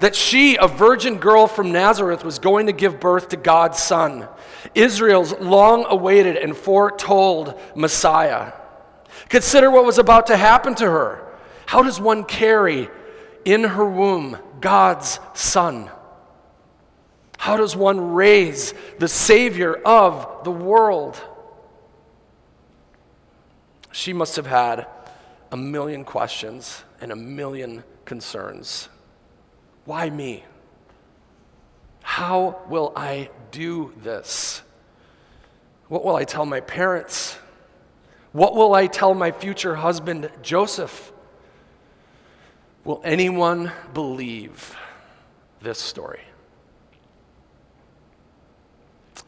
that 0.00 0.16
she, 0.16 0.56
a 0.56 0.66
virgin 0.66 1.18
girl 1.18 1.46
from 1.46 1.72
Nazareth, 1.72 2.24
was 2.24 2.38
going 2.38 2.66
to 2.66 2.72
give 2.72 3.00
birth 3.00 3.28
to 3.28 3.36
God's 3.36 3.78
Son, 3.78 4.26
Israel's 4.74 5.32
long 5.38 5.84
awaited 5.88 6.36
and 6.36 6.56
foretold 6.56 7.60
Messiah. 7.74 8.52
Consider 9.28 9.70
what 9.70 9.84
was 9.84 9.98
about 9.98 10.26
to 10.28 10.36
happen 10.36 10.74
to 10.76 10.84
her. 10.84 11.26
How 11.66 11.82
does 11.82 12.00
one 12.00 12.24
carry 12.24 12.88
in 13.44 13.64
her 13.64 13.84
womb 13.84 14.38
God's 14.60 15.20
Son? 15.34 15.90
How 17.38 17.56
does 17.56 17.74
one 17.74 18.12
raise 18.12 18.72
the 18.98 19.08
Savior 19.08 19.74
of 19.74 20.44
the 20.44 20.50
world? 20.50 21.20
She 23.90 24.12
must 24.12 24.36
have 24.36 24.46
had 24.46 24.86
a 25.50 25.56
million 25.56 26.04
questions 26.04 26.84
and 27.00 27.12
a 27.12 27.16
million 27.16 27.84
concerns. 28.04 28.88
Why 29.84 30.08
me? 30.08 30.44
How 32.02 32.60
will 32.68 32.92
I 32.96 33.30
do 33.50 33.92
this? 34.02 34.62
What 35.88 36.04
will 36.04 36.16
I 36.16 36.24
tell 36.24 36.46
my 36.46 36.60
parents? 36.60 37.38
What 38.32 38.54
will 38.54 38.74
I 38.74 38.86
tell 38.86 39.14
my 39.14 39.30
future 39.30 39.74
husband, 39.74 40.30
Joseph? 40.40 41.11
Will 42.84 43.00
anyone 43.04 43.70
believe 43.94 44.76
this 45.60 45.78
story? 45.78 46.20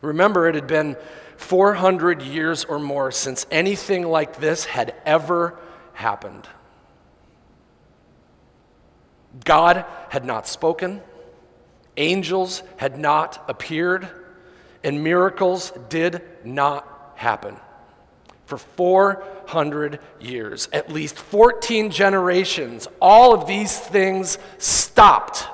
Remember, 0.01 0.49
it 0.49 0.55
had 0.55 0.67
been 0.67 0.97
400 1.37 2.23
years 2.23 2.65
or 2.65 2.79
more 2.79 3.11
since 3.11 3.47
anything 3.51 4.03
like 4.03 4.41
this 4.41 4.65
had 4.65 4.95
ever 5.07 5.59
happened. 5.93 6.49
God 9.45 9.85
had 10.11 10.25
not 10.25 10.47
spoken, 10.47 11.01
angels 11.97 12.63
had 12.77 12.99
not 12.99 13.45
appeared, 13.49 14.09
and 14.83 15.03
miracles 15.03 15.73
did 15.89 16.23
not 16.45 17.13
happen 17.17 17.57
for 18.47 18.59
400 18.59 20.01
years, 20.21 20.69
at 20.73 20.93
least 20.93 21.17
14 21.17 21.91
generations, 21.91 22.87
all 23.01 23.35
of 23.35 23.47
these 23.47 23.79
things 23.79 24.39
stopped. 24.59 25.47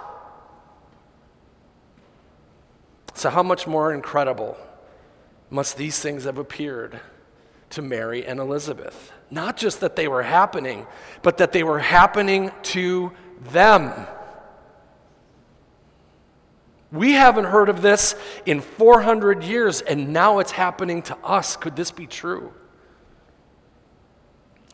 So, 3.15 3.31
how 3.31 3.43
much 3.43 3.67
more 3.67 3.93
incredible 3.93 4.57
must 5.51 5.77
these 5.77 5.99
things 5.99 6.25
have 6.25 6.39
appeared 6.39 7.01
to 7.71 7.83
Mary 7.83 8.25
and 8.25 8.41
Elizabeth? 8.41 9.13
Not 9.31 9.57
just 9.57 9.81
that 9.81 9.95
they 9.95 10.09
were 10.09 10.23
happening, 10.23 10.87
but 11.23 11.39
that 11.39 11.53
they 11.53 11.63
were 11.63 11.79
happening 11.79 12.51
to 12.63 13.13
them. 13.53 13.93
We 16.93 17.13
haven't 17.13 17.45
heard 17.45 17.69
of 17.69 17.83
this 17.83 18.17
in 18.47 18.61
400 18.61 19.45
years, 19.45 19.81
and 19.81 20.13
now 20.13 20.41
it's 20.41 20.51
happening 20.51 21.03
to 21.03 21.17
us. 21.19 21.57
Could 21.57 21.77
this 21.77 21.93
be 21.93 22.07
true? 22.07 22.53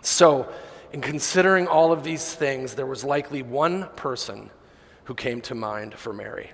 So, 0.06 0.48
in 0.92 1.00
considering 1.00 1.66
all 1.66 1.90
of 1.90 2.04
these 2.04 2.32
things, 2.32 2.74
there 2.74 2.86
was 2.86 3.02
likely 3.02 3.42
one 3.42 3.88
person 3.96 4.50
who 5.04 5.16
came 5.16 5.40
to 5.42 5.54
mind 5.56 5.94
for 5.94 6.12
Mary. 6.12 6.52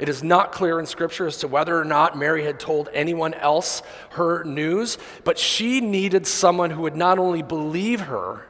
It 0.00 0.08
is 0.08 0.22
not 0.22 0.52
clear 0.52 0.80
in 0.80 0.86
Scripture 0.86 1.26
as 1.26 1.36
to 1.40 1.48
whether 1.48 1.78
or 1.78 1.84
not 1.84 2.16
Mary 2.16 2.44
had 2.44 2.58
told 2.58 2.88
anyone 2.94 3.34
else 3.34 3.82
her 4.12 4.42
news, 4.44 4.96
but 5.22 5.38
she 5.38 5.82
needed 5.82 6.26
someone 6.26 6.70
who 6.70 6.80
would 6.80 6.96
not 6.96 7.18
only 7.18 7.42
believe 7.42 8.00
her, 8.00 8.46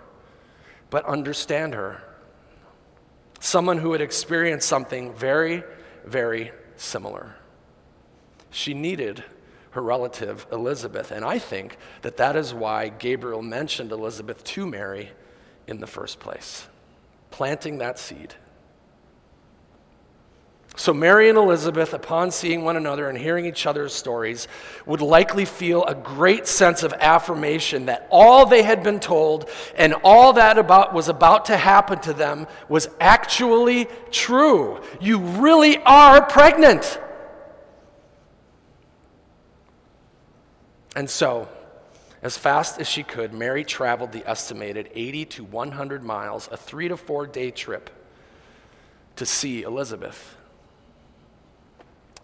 but 0.89 1.05
understand 1.05 1.75
her. 1.75 2.01
Someone 3.41 3.79
who 3.79 3.91
had 3.91 4.01
experienced 4.01 4.69
something 4.69 5.13
very, 5.15 5.65
very 6.05 6.53
similar. 6.77 7.35
She 8.53 8.73
needed 8.73 9.25
her 9.73 9.83
relative 9.83 10.47
Elizabeth. 10.53 11.11
And 11.11 11.25
I 11.25 11.39
think 11.39 11.77
that 12.03 12.17
that 12.19 12.37
is 12.37 12.55
why 12.55 12.89
Gabriel 12.89 13.43
mentioned 13.43 13.93
Elizabeth 13.93 14.45
to 14.45 14.67
Mary 14.67 15.11
in 15.67 15.81
the 15.81 15.87
first 15.87 16.21
place, 16.21 16.69
planting 17.31 17.79
that 17.79 17.99
seed. 17.99 18.35
So, 20.75 20.95
Mary 20.95 21.29
and 21.29 21.37
Elizabeth, 21.37 21.93
upon 21.93 22.31
seeing 22.31 22.65
one 22.65 22.77
another 22.77 23.11
and 23.11 23.19
hearing 23.19 23.45
each 23.45 23.67
other's 23.67 23.93
stories, 23.93 24.49
would 24.87 25.03
likely 25.03 25.45
feel 25.45 25.85
a 25.85 25.95
great 25.95 26.47
sense 26.47 26.83
of 26.83 26.95
affirmation 26.95 27.87
that 27.87 28.09
all 28.11 28.47
they 28.47 28.63
had 28.63 28.83
been 28.83 28.99
told 28.99 29.51
and 29.77 29.95
all 30.03 30.33
that 30.33 30.57
about 30.57 30.95
was 30.95 31.11
about 31.11 31.45
to 31.47 31.59
happen 31.59 31.99
to 32.01 32.15
them 32.15 32.47
was 32.71 32.89
actually 33.01 33.87
true. 34.11 34.81
You 34.99 35.19
really 35.19 35.77
are 35.85 36.25
pregnant. 36.25 36.99
And 40.95 41.09
so, 41.09 41.49
as 42.23 42.37
fast 42.37 42.81
as 42.81 42.89
she 42.89 43.03
could, 43.03 43.33
Mary 43.33 43.65
traveled 43.65 44.13
the 44.13 44.29
estimated 44.29 44.91
80 44.95 45.25
to 45.27 45.45
100 45.45 46.05
miles, 46.05 46.49
a 46.53 46.57
three 46.57 46.89
to 46.89 46.97
four 46.97 47.27
day 47.27 47.51
trip, 47.51 47.91
to 49.17 49.27
see 49.27 49.63
Elizabeth. 49.63 50.37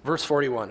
Verse 0.04 0.24
41. 0.24 0.70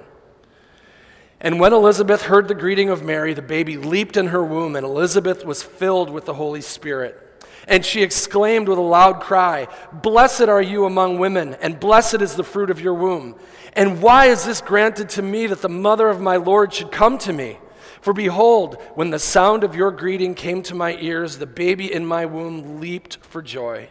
And 1.39 1.59
when 1.59 1.73
Elizabeth 1.73 2.23
heard 2.23 2.47
the 2.47 2.55
greeting 2.55 2.89
of 2.89 3.03
Mary, 3.03 3.33
the 3.33 3.41
baby 3.41 3.77
leaped 3.77 4.17
in 4.17 4.27
her 4.27 4.43
womb, 4.43 4.75
and 4.75 4.85
Elizabeth 4.85 5.45
was 5.45 5.61
filled 5.61 6.09
with 6.09 6.25
the 6.25 6.33
Holy 6.33 6.61
Spirit. 6.61 7.23
And 7.67 7.85
she 7.85 8.01
exclaimed 8.01 8.69
with 8.69 8.77
a 8.77 8.81
loud 8.81 9.19
cry, 9.19 9.67
Blessed 9.91 10.43
are 10.43 10.61
you 10.61 10.85
among 10.85 11.19
women, 11.19 11.53
and 11.55 11.79
blessed 11.79 12.21
is 12.21 12.35
the 12.35 12.43
fruit 12.43 12.69
of 12.69 12.79
your 12.79 12.93
womb. 12.93 13.35
And 13.73 14.01
why 14.01 14.27
is 14.27 14.45
this 14.45 14.61
granted 14.61 15.09
to 15.09 15.21
me 15.21 15.47
that 15.47 15.61
the 15.61 15.69
mother 15.69 16.07
of 16.07 16.21
my 16.21 16.37
Lord 16.37 16.73
should 16.73 16.91
come 16.91 17.17
to 17.19 17.33
me? 17.33 17.59
For 18.07 18.13
behold, 18.13 18.81
when 18.95 19.09
the 19.09 19.19
sound 19.19 19.65
of 19.65 19.75
your 19.75 19.91
greeting 19.91 20.33
came 20.33 20.63
to 20.63 20.73
my 20.73 20.95
ears, 21.01 21.39
the 21.39 21.45
baby 21.45 21.91
in 21.91 22.05
my 22.05 22.25
womb 22.25 22.79
leaped 22.79 23.17
for 23.17 23.41
joy. 23.41 23.89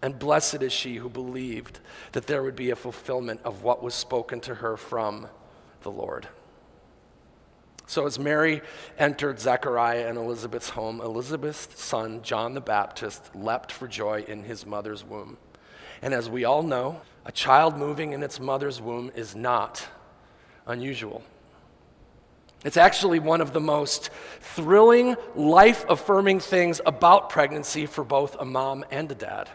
And 0.00 0.16
blessed 0.16 0.62
is 0.62 0.72
she 0.72 0.94
who 0.94 1.08
believed 1.08 1.80
that 2.12 2.28
there 2.28 2.44
would 2.44 2.54
be 2.54 2.70
a 2.70 2.76
fulfillment 2.76 3.40
of 3.42 3.64
what 3.64 3.82
was 3.82 3.94
spoken 3.94 4.38
to 4.42 4.54
her 4.54 4.76
from 4.76 5.26
the 5.80 5.90
Lord. 5.90 6.28
So, 7.88 8.06
as 8.06 8.20
Mary 8.20 8.62
entered 9.00 9.40
Zechariah 9.40 10.06
and 10.06 10.16
Elizabeth's 10.16 10.68
home, 10.68 11.00
Elizabeth's 11.00 11.82
son, 11.82 12.22
John 12.22 12.54
the 12.54 12.60
Baptist, 12.60 13.34
leapt 13.34 13.72
for 13.72 13.88
joy 13.88 14.26
in 14.28 14.44
his 14.44 14.64
mother's 14.64 15.02
womb. 15.02 15.38
And 16.02 16.14
as 16.14 16.30
we 16.30 16.44
all 16.44 16.62
know, 16.62 17.00
a 17.24 17.32
child 17.32 17.76
moving 17.76 18.12
in 18.12 18.22
its 18.22 18.38
mother's 18.38 18.80
womb 18.80 19.10
is 19.16 19.34
not 19.34 19.88
unusual. 20.68 21.24
It's 22.64 22.76
actually 22.76 23.20
one 23.20 23.40
of 23.40 23.52
the 23.52 23.60
most 23.60 24.10
thrilling, 24.40 25.16
life 25.36 25.84
affirming 25.88 26.40
things 26.40 26.80
about 26.84 27.30
pregnancy 27.30 27.86
for 27.86 28.02
both 28.02 28.36
a 28.40 28.44
mom 28.44 28.84
and 28.90 29.10
a 29.12 29.14
dad. 29.14 29.48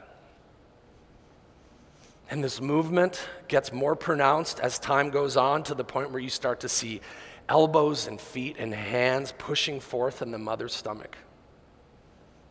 And 2.30 2.44
this 2.44 2.62
movement 2.62 3.28
gets 3.48 3.74
more 3.74 3.96
pronounced 3.96 4.60
as 4.60 4.80
time 4.80 5.10
goes 5.10 5.36
on 5.36 5.64
to 5.64 5.76
the 5.76 5.84
point 5.84 6.12
where 6.12 6.22
you 6.22 6.30
start 6.30 6.62
to 6.62 6.70
see 6.70 7.02
elbows 7.50 8.08
and 8.08 8.20
feet 8.20 8.56
and 8.58 8.74
hands 8.74 9.34
pushing 9.38 9.80
forth 9.80 10.22
in 10.22 10.32
the 10.32 10.38
mother's 10.38 10.74
stomach. 10.74 11.18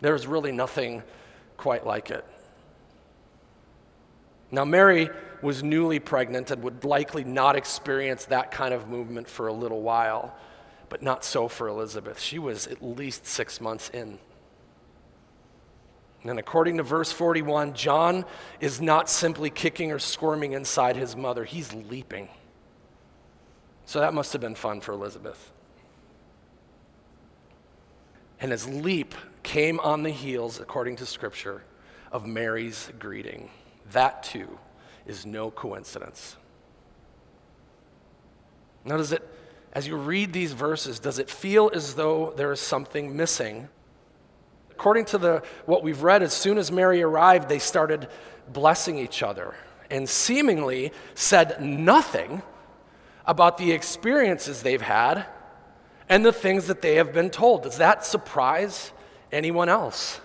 There's 0.00 0.26
really 0.26 0.52
nothing 0.52 1.02
quite 1.56 1.86
like 1.86 2.10
it. 2.10 2.24
Now, 4.50 4.66
Mary 4.66 5.08
was 5.42 5.62
newly 5.62 5.98
pregnant 5.98 6.50
and 6.50 6.62
would 6.62 6.84
likely 6.84 7.24
not 7.24 7.56
experience 7.56 8.26
that 8.26 8.50
kind 8.50 8.72
of 8.72 8.88
movement 8.88 9.28
for 9.28 9.48
a 9.48 9.52
little 9.52 9.82
while, 9.82 10.34
but 10.88 11.02
not 11.02 11.24
so 11.24 11.48
for 11.48 11.68
Elizabeth. 11.68 12.20
She 12.20 12.38
was 12.38 12.66
at 12.66 12.82
least 12.82 13.26
six 13.26 13.60
months 13.60 13.90
in. 13.90 14.18
And 16.24 16.38
according 16.38 16.76
to 16.76 16.84
verse 16.84 17.10
41, 17.10 17.74
John 17.74 18.24
is 18.60 18.80
not 18.80 19.10
simply 19.10 19.50
kicking 19.50 19.90
or 19.90 19.98
squirming 19.98 20.52
inside 20.52 20.96
his 20.96 21.16
mother, 21.16 21.44
he's 21.44 21.74
leaping. 21.74 22.28
So 23.84 23.98
that 24.00 24.14
must 24.14 24.32
have 24.32 24.40
been 24.40 24.54
fun 24.54 24.80
for 24.80 24.92
Elizabeth. 24.92 25.50
And 28.38 28.52
his 28.52 28.68
leap 28.68 29.14
came 29.42 29.80
on 29.80 30.04
the 30.04 30.10
heels, 30.10 30.60
according 30.60 30.96
to 30.96 31.06
Scripture, 31.06 31.64
of 32.12 32.26
Mary's 32.26 32.90
greeting. 32.98 33.50
That 33.90 34.22
too 34.22 34.58
is 35.06 35.26
no 35.26 35.50
coincidence. 35.50 36.36
Now, 38.84 38.96
does 38.96 39.12
it, 39.12 39.22
as 39.72 39.86
you 39.86 39.96
read 39.96 40.32
these 40.32 40.52
verses, 40.52 40.98
does 40.98 41.18
it 41.18 41.30
feel 41.30 41.70
as 41.72 41.94
though 41.94 42.32
there 42.36 42.52
is 42.52 42.60
something 42.60 43.16
missing? 43.16 43.68
According 44.70 45.04
to 45.06 45.18
the, 45.18 45.42
what 45.66 45.82
we've 45.82 46.02
read, 46.02 46.22
as 46.22 46.32
soon 46.32 46.58
as 46.58 46.72
Mary 46.72 47.02
arrived, 47.02 47.48
they 47.48 47.58
started 47.58 48.08
blessing 48.52 48.98
each 48.98 49.22
other 49.22 49.54
and 49.90 50.08
seemingly 50.08 50.92
said 51.14 51.60
nothing 51.60 52.42
about 53.26 53.58
the 53.58 53.70
experiences 53.72 54.62
they've 54.62 54.82
had 54.82 55.26
and 56.08 56.24
the 56.24 56.32
things 56.32 56.66
that 56.66 56.82
they 56.82 56.96
have 56.96 57.12
been 57.12 57.30
told. 57.30 57.62
Does 57.62 57.76
that 57.78 58.04
surprise 58.04 58.92
anyone 59.30 59.68
else? 59.68 60.20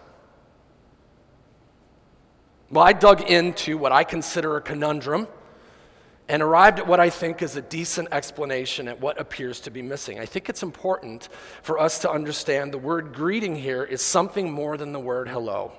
Well, 2.70 2.84
I 2.84 2.92
dug 2.94 3.22
into 3.22 3.78
what 3.78 3.92
I 3.94 4.04
consider 4.04 4.58
a 4.58 4.62
conundrum 4.62 5.27
and 6.27 6.42
arrived 6.42 6.80
at 6.80 6.88
what 6.88 7.00
I 7.00 7.10
think 7.10 7.42
is 7.42 7.56
a 7.56 7.62
decent 7.62 8.10
explanation 8.12 8.90
at 8.90 9.00
what 9.00 9.20
appears 9.20 9.62
to 9.62 9.72
be 9.72 9.82
missing. 9.82 10.20
I 10.20 10.25
think 10.25 10.50
it's 10.50 10.64
important 10.64 11.30
for 11.62 11.80
us 11.80 12.00
to 12.00 12.12
understand 12.12 12.74
the 12.74 12.77
word 12.77 13.14
greeting 13.14 13.56
here 13.56 13.86
is 13.86 14.01
something 14.01 14.51
more 14.51 14.75
than 14.75 14.92
the 14.92 15.00
word 15.00 15.30
hello. 15.30 15.72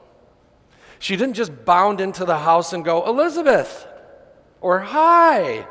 She 0.99 1.17
didn't 1.17 1.35
just 1.35 1.65
bound 1.67 2.01
into 2.01 2.25
the 2.25 2.39
house 2.39 2.73
and 2.73 2.83
go, 2.83 3.07
Elizabeth, 3.07 3.87
or 4.63 4.81
hi. 4.81 5.67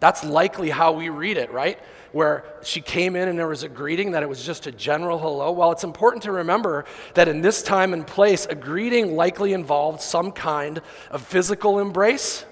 That's 0.00 0.24
likely 0.24 0.70
how 0.70 0.92
we 0.92 1.08
read 1.08 1.36
it, 1.36 1.52
right? 1.52 1.78
Where 2.12 2.44
she 2.62 2.80
came 2.80 3.16
in 3.16 3.28
and 3.28 3.38
there 3.38 3.48
was 3.48 3.62
a 3.62 3.68
greeting, 3.68 4.12
that 4.12 4.22
it 4.22 4.28
was 4.28 4.44
just 4.44 4.66
a 4.66 4.72
general 4.72 5.18
hello. 5.18 5.50
Well, 5.50 5.72
it's 5.72 5.84
important 5.84 6.22
to 6.24 6.32
remember 6.32 6.84
that 7.14 7.26
in 7.26 7.40
this 7.40 7.62
time 7.62 7.92
and 7.92 8.06
place, 8.06 8.46
a 8.46 8.54
greeting 8.54 9.16
likely 9.16 9.52
involved 9.52 10.00
some 10.00 10.30
kind 10.30 10.80
of 11.10 11.22
physical 11.22 11.78
embrace 11.78 12.44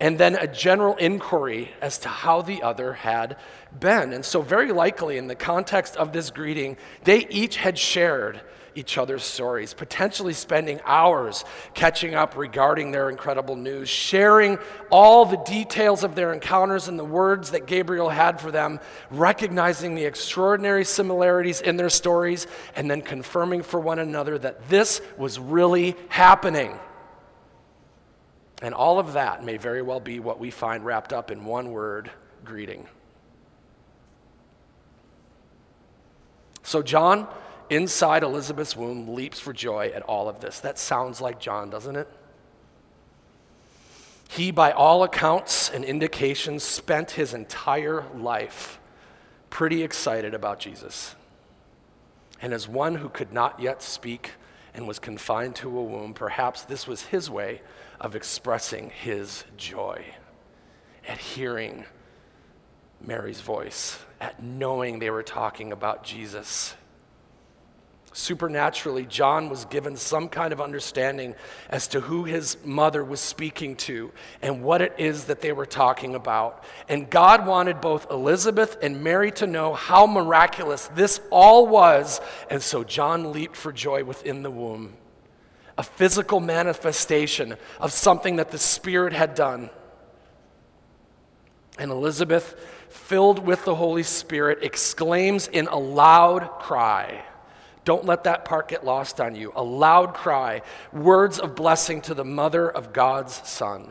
and 0.00 0.18
then 0.18 0.34
a 0.34 0.46
general 0.46 0.96
inquiry 0.96 1.70
as 1.80 1.98
to 1.98 2.08
how 2.08 2.40
the 2.40 2.62
other 2.62 2.94
had 2.94 3.36
been. 3.78 4.12
And 4.12 4.24
so, 4.24 4.42
very 4.42 4.72
likely, 4.72 5.18
in 5.18 5.26
the 5.28 5.34
context 5.34 5.96
of 5.96 6.12
this 6.12 6.30
greeting, 6.30 6.76
they 7.04 7.26
each 7.28 7.56
had 7.56 7.78
shared 7.78 8.40
each 8.74 8.98
other's 8.98 9.22
stories, 9.22 9.74
potentially 9.74 10.32
spending 10.32 10.80
hours 10.84 11.44
catching 11.74 12.14
up 12.14 12.36
regarding 12.36 12.90
their 12.90 13.10
incredible 13.10 13.56
news, 13.56 13.88
sharing 13.88 14.58
all 14.90 15.24
the 15.24 15.36
details 15.38 16.04
of 16.04 16.14
their 16.14 16.32
encounters 16.32 16.88
and 16.88 16.98
the 16.98 17.04
words 17.04 17.50
that 17.50 17.66
Gabriel 17.66 18.08
had 18.08 18.40
for 18.40 18.50
them, 18.50 18.80
recognizing 19.10 19.94
the 19.94 20.04
extraordinary 20.04 20.84
similarities 20.84 21.60
in 21.60 21.76
their 21.76 21.90
stories, 21.90 22.46
and 22.76 22.90
then 22.90 23.02
confirming 23.02 23.62
for 23.62 23.80
one 23.80 23.98
another 23.98 24.38
that 24.38 24.68
this 24.68 25.00
was 25.18 25.38
really 25.38 25.96
happening. 26.08 26.78
And 28.62 28.74
all 28.74 28.98
of 28.98 29.14
that 29.14 29.42
may 29.42 29.56
very 29.56 29.82
well 29.82 30.00
be 30.00 30.20
what 30.20 30.38
we 30.38 30.50
find 30.50 30.84
wrapped 30.84 31.12
up 31.12 31.30
in 31.30 31.44
one 31.44 31.70
word 31.70 32.10
greeting. 32.44 32.86
So, 36.70 36.84
John 36.84 37.26
inside 37.68 38.22
Elizabeth's 38.22 38.76
womb 38.76 39.12
leaps 39.12 39.40
for 39.40 39.52
joy 39.52 39.90
at 39.92 40.02
all 40.02 40.28
of 40.28 40.38
this. 40.38 40.60
That 40.60 40.78
sounds 40.78 41.20
like 41.20 41.40
John, 41.40 41.68
doesn't 41.68 41.96
it? 41.96 42.06
He, 44.28 44.52
by 44.52 44.70
all 44.70 45.02
accounts 45.02 45.68
and 45.68 45.84
indications, 45.84 46.62
spent 46.62 47.10
his 47.10 47.34
entire 47.34 48.04
life 48.14 48.78
pretty 49.50 49.82
excited 49.82 50.32
about 50.32 50.60
Jesus. 50.60 51.16
And 52.40 52.52
as 52.52 52.68
one 52.68 52.94
who 52.94 53.08
could 53.08 53.32
not 53.32 53.58
yet 53.58 53.82
speak 53.82 54.34
and 54.72 54.86
was 54.86 55.00
confined 55.00 55.56
to 55.56 55.76
a 55.76 55.82
womb, 55.82 56.14
perhaps 56.14 56.62
this 56.62 56.86
was 56.86 57.02
his 57.06 57.28
way 57.28 57.62
of 58.00 58.14
expressing 58.14 58.90
his 58.90 59.42
joy 59.56 60.04
at 61.08 61.18
hearing 61.18 61.84
Mary's 63.00 63.40
voice, 63.40 63.98
at 64.20 64.42
knowing 64.42 64.98
they 64.98 65.10
were 65.10 65.22
talking 65.22 65.72
about 65.72 66.04
Jesus. 66.04 66.74
Supernaturally, 68.12 69.06
John 69.06 69.48
was 69.48 69.64
given 69.66 69.96
some 69.96 70.28
kind 70.28 70.52
of 70.52 70.60
understanding 70.60 71.36
as 71.68 71.86
to 71.88 72.00
who 72.00 72.24
his 72.24 72.56
mother 72.64 73.04
was 73.04 73.20
speaking 73.20 73.76
to 73.76 74.10
and 74.42 74.64
what 74.64 74.82
it 74.82 74.94
is 74.98 75.24
that 75.24 75.40
they 75.40 75.52
were 75.52 75.66
talking 75.66 76.16
about. 76.16 76.64
And 76.88 77.08
God 77.08 77.46
wanted 77.46 77.80
both 77.80 78.10
Elizabeth 78.10 78.76
and 78.82 79.04
Mary 79.04 79.30
to 79.32 79.46
know 79.46 79.74
how 79.74 80.06
miraculous 80.06 80.88
this 80.88 81.20
all 81.30 81.68
was. 81.68 82.20
And 82.50 82.60
so 82.60 82.82
John 82.82 83.32
leaped 83.32 83.56
for 83.56 83.72
joy 83.72 84.02
within 84.02 84.42
the 84.42 84.50
womb 84.50 84.96
a 85.78 85.82
physical 85.82 86.40
manifestation 86.40 87.54
of 87.80 87.90
something 87.90 88.36
that 88.36 88.50
the 88.50 88.58
Spirit 88.58 89.14
had 89.14 89.34
done. 89.34 89.70
And 91.78 91.90
Elizabeth, 91.90 92.54
filled 93.10 93.40
with 93.40 93.64
the 93.64 93.74
Holy 93.74 94.04
Spirit, 94.04 94.60
exclaims 94.62 95.48
in 95.48 95.66
a 95.66 95.76
loud 95.76 96.48
cry, 96.60 97.24
don't 97.84 98.04
let 98.04 98.22
that 98.22 98.44
part 98.44 98.68
get 98.68 98.84
lost 98.84 99.20
on 99.20 99.34
you. 99.34 99.52
A 99.56 99.64
loud 99.64 100.14
cry, 100.14 100.62
words 100.92 101.40
of 101.40 101.56
blessing 101.56 102.00
to 102.02 102.14
the 102.14 102.24
mother 102.24 102.70
of 102.70 102.92
God's 102.92 103.34
Son. 103.48 103.90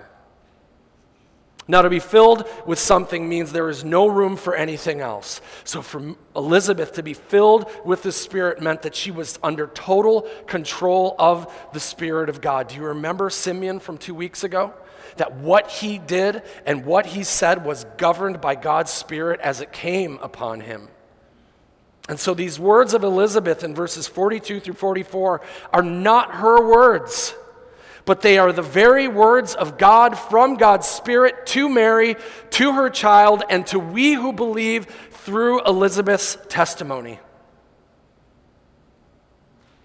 Now, 1.68 1.82
to 1.82 1.90
be 1.90 2.00
filled 2.00 2.48
with 2.66 2.80
something 2.80 3.28
means 3.28 3.52
there 3.52 3.68
is 3.68 3.84
no 3.84 4.08
room 4.08 4.38
for 4.38 4.56
anything 4.56 5.02
else. 5.02 5.42
So, 5.66 5.82
for 5.82 6.16
Elizabeth 6.34 6.94
to 6.94 7.04
be 7.04 7.14
filled 7.14 7.70
with 7.84 8.04
the 8.04 8.14
Spirit 8.14 8.62
meant 8.62 8.84
that 8.84 8.96
she 8.96 9.12
was 9.12 9.38
under 9.44 9.68
total 9.68 10.30
control 10.48 11.16
of 11.20 11.54
the 11.74 11.80
Spirit 11.82 12.30
of 12.30 12.40
God. 12.40 12.70
Do 12.70 12.76
you 12.76 12.84
remember 12.84 13.30
Simeon 13.30 13.82
from 13.82 13.98
two 13.98 14.16
weeks 14.16 14.46
ago? 14.46 14.74
That 15.20 15.36
what 15.36 15.70
he 15.70 15.98
did 15.98 16.44
and 16.66 16.86
what 16.86 17.06
he 17.06 17.24
said 17.24 17.64
was 17.64 17.86
governed 17.98 18.42
by 18.42 18.56
God's 18.56 18.92
Spirit 18.92 19.40
as 19.42 19.62
it 19.62 19.72
came 19.72 20.18
upon 20.22 20.62
him. 20.62 20.90
And 22.10 22.20
so 22.20 22.34
these 22.34 22.60
words 22.60 22.94
of 22.94 23.04
Elizabeth 23.04 23.64
in 23.64 23.76
verses 23.76 24.08
42 24.08 24.60
through 24.62 24.74
44 24.74 25.42
are 25.72 25.84
not 25.84 26.36
her 26.36 26.68
words, 26.68 27.36
but 28.06 28.22
they 28.22 28.40
are 28.40 28.52
the 28.52 28.64
very 28.64 29.08
words 29.08 29.54
of 29.54 29.78
God 29.78 30.18
from 30.18 30.56
God's 30.56 30.88
Spirit 30.88 31.46
to 31.48 31.70
Mary, 31.70 32.16
to 32.52 32.74
her 32.74 32.90
child, 32.90 33.44
and 33.50 33.68
to 33.68 33.78
we 33.78 34.14
who 34.14 34.34
believe 34.34 34.88
through 35.12 35.64
Elizabeth's 35.66 36.38
testimony. 36.48 37.20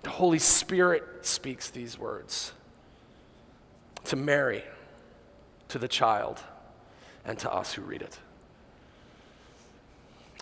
The 0.05 0.11
Holy 0.11 0.39
Spirit 0.39 1.03
speaks 1.23 1.71
these 1.71 1.99
words 1.99 2.53
to 4.05 4.17
Mary, 4.17 4.63
to 5.75 5.79
the 5.81 5.89
child, 5.89 6.41
and 7.25 7.37
to 7.37 7.53
us 7.53 7.73
who 7.73 7.83
read 7.83 8.01
it. 8.01 8.17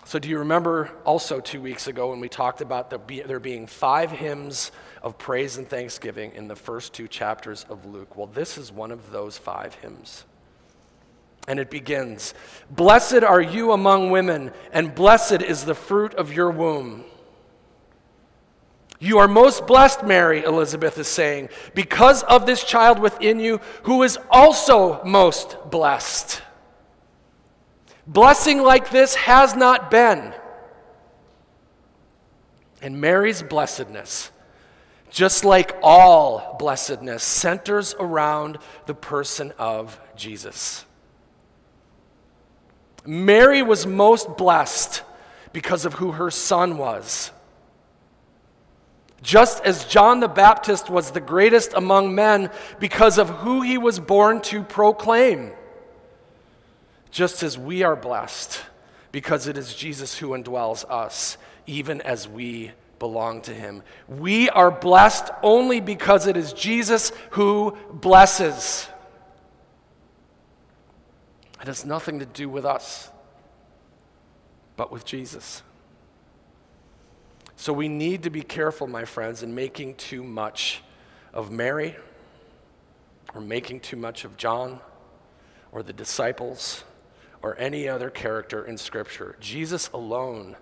So, 0.05 0.19
do 0.19 0.29
you 0.29 0.37
remember 0.37 0.91
also 1.05 1.39
two 1.39 1.59
weeks 1.59 1.87
ago 1.87 2.11
when 2.11 2.19
we 2.19 2.29
talked 2.29 2.61
about 2.61 2.91
there 3.07 3.39
being 3.39 3.65
five 3.65 4.11
hymns 4.11 4.71
of 5.01 5.17
praise 5.17 5.57
and 5.57 5.67
thanksgiving 5.67 6.33
in 6.35 6.47
the 6.47 6.55
first 6.55 6.93
two 6.93 7.07
chapters 7.07 7.65
of 7.67 7.83
Luke? 7.83 8.15
Well, 8.15 8.27
this 8.27 8.59
is 8.59 8.71
one 8.71 8.91
of 8.91 9.09
those 9.09 9.35
five 9.35 9.73
hymns. 9.73 10.23
And 11.47 11.59
it 11.59 11.71
begins 11.71 12.35
Blessed 12.69 13.23
are 13.23 13.41
you 13.41 13.71
among 13.71 14.11
women, 14.11 14.51
and 14.71 14.93
blessed 14.93 15.41
is 15.41 15.65
the 15.65 15.73
fruit 15.73 16.13
of 16.13 16.31
your 16.31 16.51
womb. 16.51 17.05
You 19.03 19.17
are 19.17 19.27
most 19.27 19.67
blessed, 19.67 20.05
Mary, 20.05 20.45
Elizabeth 20.45 20.97
is 20.97 21.09
saying, 21.09 21.49
because 21.75 22.23
of 22.23 22.45
this 22.45 22.63
child 22.63 22.99
within 22.99 23.37
you 23.37 23.59
who 23.83 24.01
is 24.03 24.17
also 24.31 25.03
most 25.03 25.57
blessed. 25.69 26.41
Blessing 28.07 28.63
like 28.63 28.91
this 28.91 29.15
has 29.15 29.57
not 29.57 29.91
been. 29.91 30.33
And 32.81 33.01
Mary's 33.01 33.43
blessedness, 33.43 34.31
just 35.09 35.43
like 35.43 35.75
all 35.83 36.55
blessedness, 36.57 37.25
centers 37.25 37.93
around 37.99 38.57
the 38.85 38.95
person 38.95 39.51
of 39.59 39.99
Jesus. 40.15 40.85
Mary 43.05 43.61
was 43.61 43.85
most 43.85 44.37
blessed 44.37 45.03
because 45.51 45.83
of 45.83 45.95
who 45.95 46.13
her 46.13 46.31
son 46.31 46.77
was. 46.77 47.32
Just 49.23 49.63
as 49.63 49.85
John 49.85 50.19
the 50.19 50.27
Baptist 50.27 50.89
was 50.89 51.11
the 51.11 51.21
greatest 51.21 51.73
among 51.73 52.13
men 52.13 52.51
because 52.79 53.17
of 53.17 53.29
who 53.29 53.61
he 53.61 53.77
was 53.77 53.99
born 53.99 54.41
to 54.41 54.63
proclaim. 54.63 55.53
Just 57.09 57.41
as 57.41 57.57
we 57.57 57.83
are 57.83 57.95
blessed 57.95 58.61
because 59.13 59.47
it 59.47 59.57
is 59.57 59.73
Jesus 59.73 60.17
who 60.17 60.29
indwells 60.29 60.83
us, 60.89 61.37
even 61.65 62.01
as 62.01 62.27
we 62.27 62.71
belong 62.99 63.41
to 63.43 63.53
him. 63.53 63.81
We 64.09 64.49
are 64.49 64.71
blessed 64.71 65.29
only 65.41 65.79
because 65.79 66.27
it 66.27 66.35
is 66.35 66.51
Jesus 66.51 67.13
who 67.31 67.77
blesses. 67.93 68.89
It 71.61 71.67
has 71.67 71.85
nothing 71.85 72.19
to 72.19 72.25
do 72.25 72.49
with 72.49 72.65
us, 72.65 73.09
but 74.75 74.91
with 74.91 75.05
Jesus. 75.05 75.63
So 77.55 77.71
we 77.71 77.87
need 77.87 78.23
to 78.23 78.29
be 78.29 78.41
careful, 78.41 78.87
my 78.87 79.05
friends, 79.05 79.43
in 79.43 79.53
making 79.55 79.95
too 79.95 80.23
much 80.23 80.81
of 81.33 81.51
Mary 81.51 81.95
or 83.33 83.41
making 83.41 83.79
too 83.79 83.95
much 83.95 84.25
of 84.25 84.37
John 84.37 84.79
or 85.71 85.83
the 85.83 85.93
disciples 85.93 86.83
or 87.41 87.57
any 87.57 87.87
other 87.87 88.09
character 88.09 88.65
in 88.65 88.77
Scripture. 88.77 89.35
Jesus 89.39 89.89
alone 89.93 90.55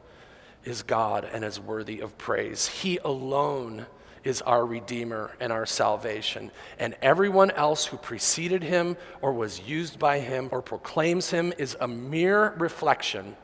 is 0.63 0.83
God 0.83 1.27
and 1.31 1.43
is 1.43 1.59
worthy 1.59 1.99
of 1.99 2.17
praise. 2.17 2.67
He 2.67 2.97
alone 2.97 3.85
is 4.23 4.41
our 4.43 4.65
Redeemer 4.65 5.31
and 5.39 5.51
our 5.51 5.65
salvation. 5.65 6.51
And 6.77 6.95
everyone 7.01 7.51
else 7.51 7.85
who 7.85 7.97
preceded 7.97 8.63
him 8.63 8.97
or 9.21 9.33
was 9.33 9.61
used 9.61 9.97
by 9.97 10.19
him 10.19 10.49
or 10.51 10.61
proclaims 10.61 11.31
him 11.31 11.53
is 11.57 11.75
a 11.79 11.87
mere 11.87 12.53
reflection 12.57 13.35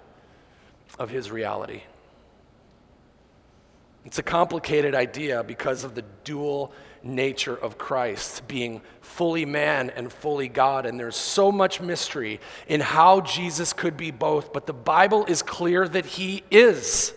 of 0.99 1.09
his 1.09 1.31
reality. 1.31 1.81
It's 4.07 4.19
a 4.19 4.23
complicated 4.23 4.95
idea 4.95 5.43
because 5.43 5.83
of 5.83 5.93
the 5.93 6.05
dual 6.23 6.71
nature 7.03 7.53
of 7.57 7.77
Christ, 7.77 8.47
being 8.47 8.79
fully 9.01 9.43
man 9.43 9.89
and 9.89 10.11
fully 10.11 10.47
God. 10.47 10.85
And 10.85 10.97
there's 10.97 11.17
so 11.17 11.51
much 11.51 11.81
mystery 11.81 12.39
in 12.69 12.79
how 12.79 13.19
Jesus 13.19 13.73
could 13.73 13.97
be 13.97 14.11
both, 14.11 14.53
but 14.53 14.65
the 14.65 14.71
Bible 14.71 15.25
is 15.25 15.41
clear 15.41 15.85
that 15.89 16.05
he 16.05 16.45
is. 16.49 17.13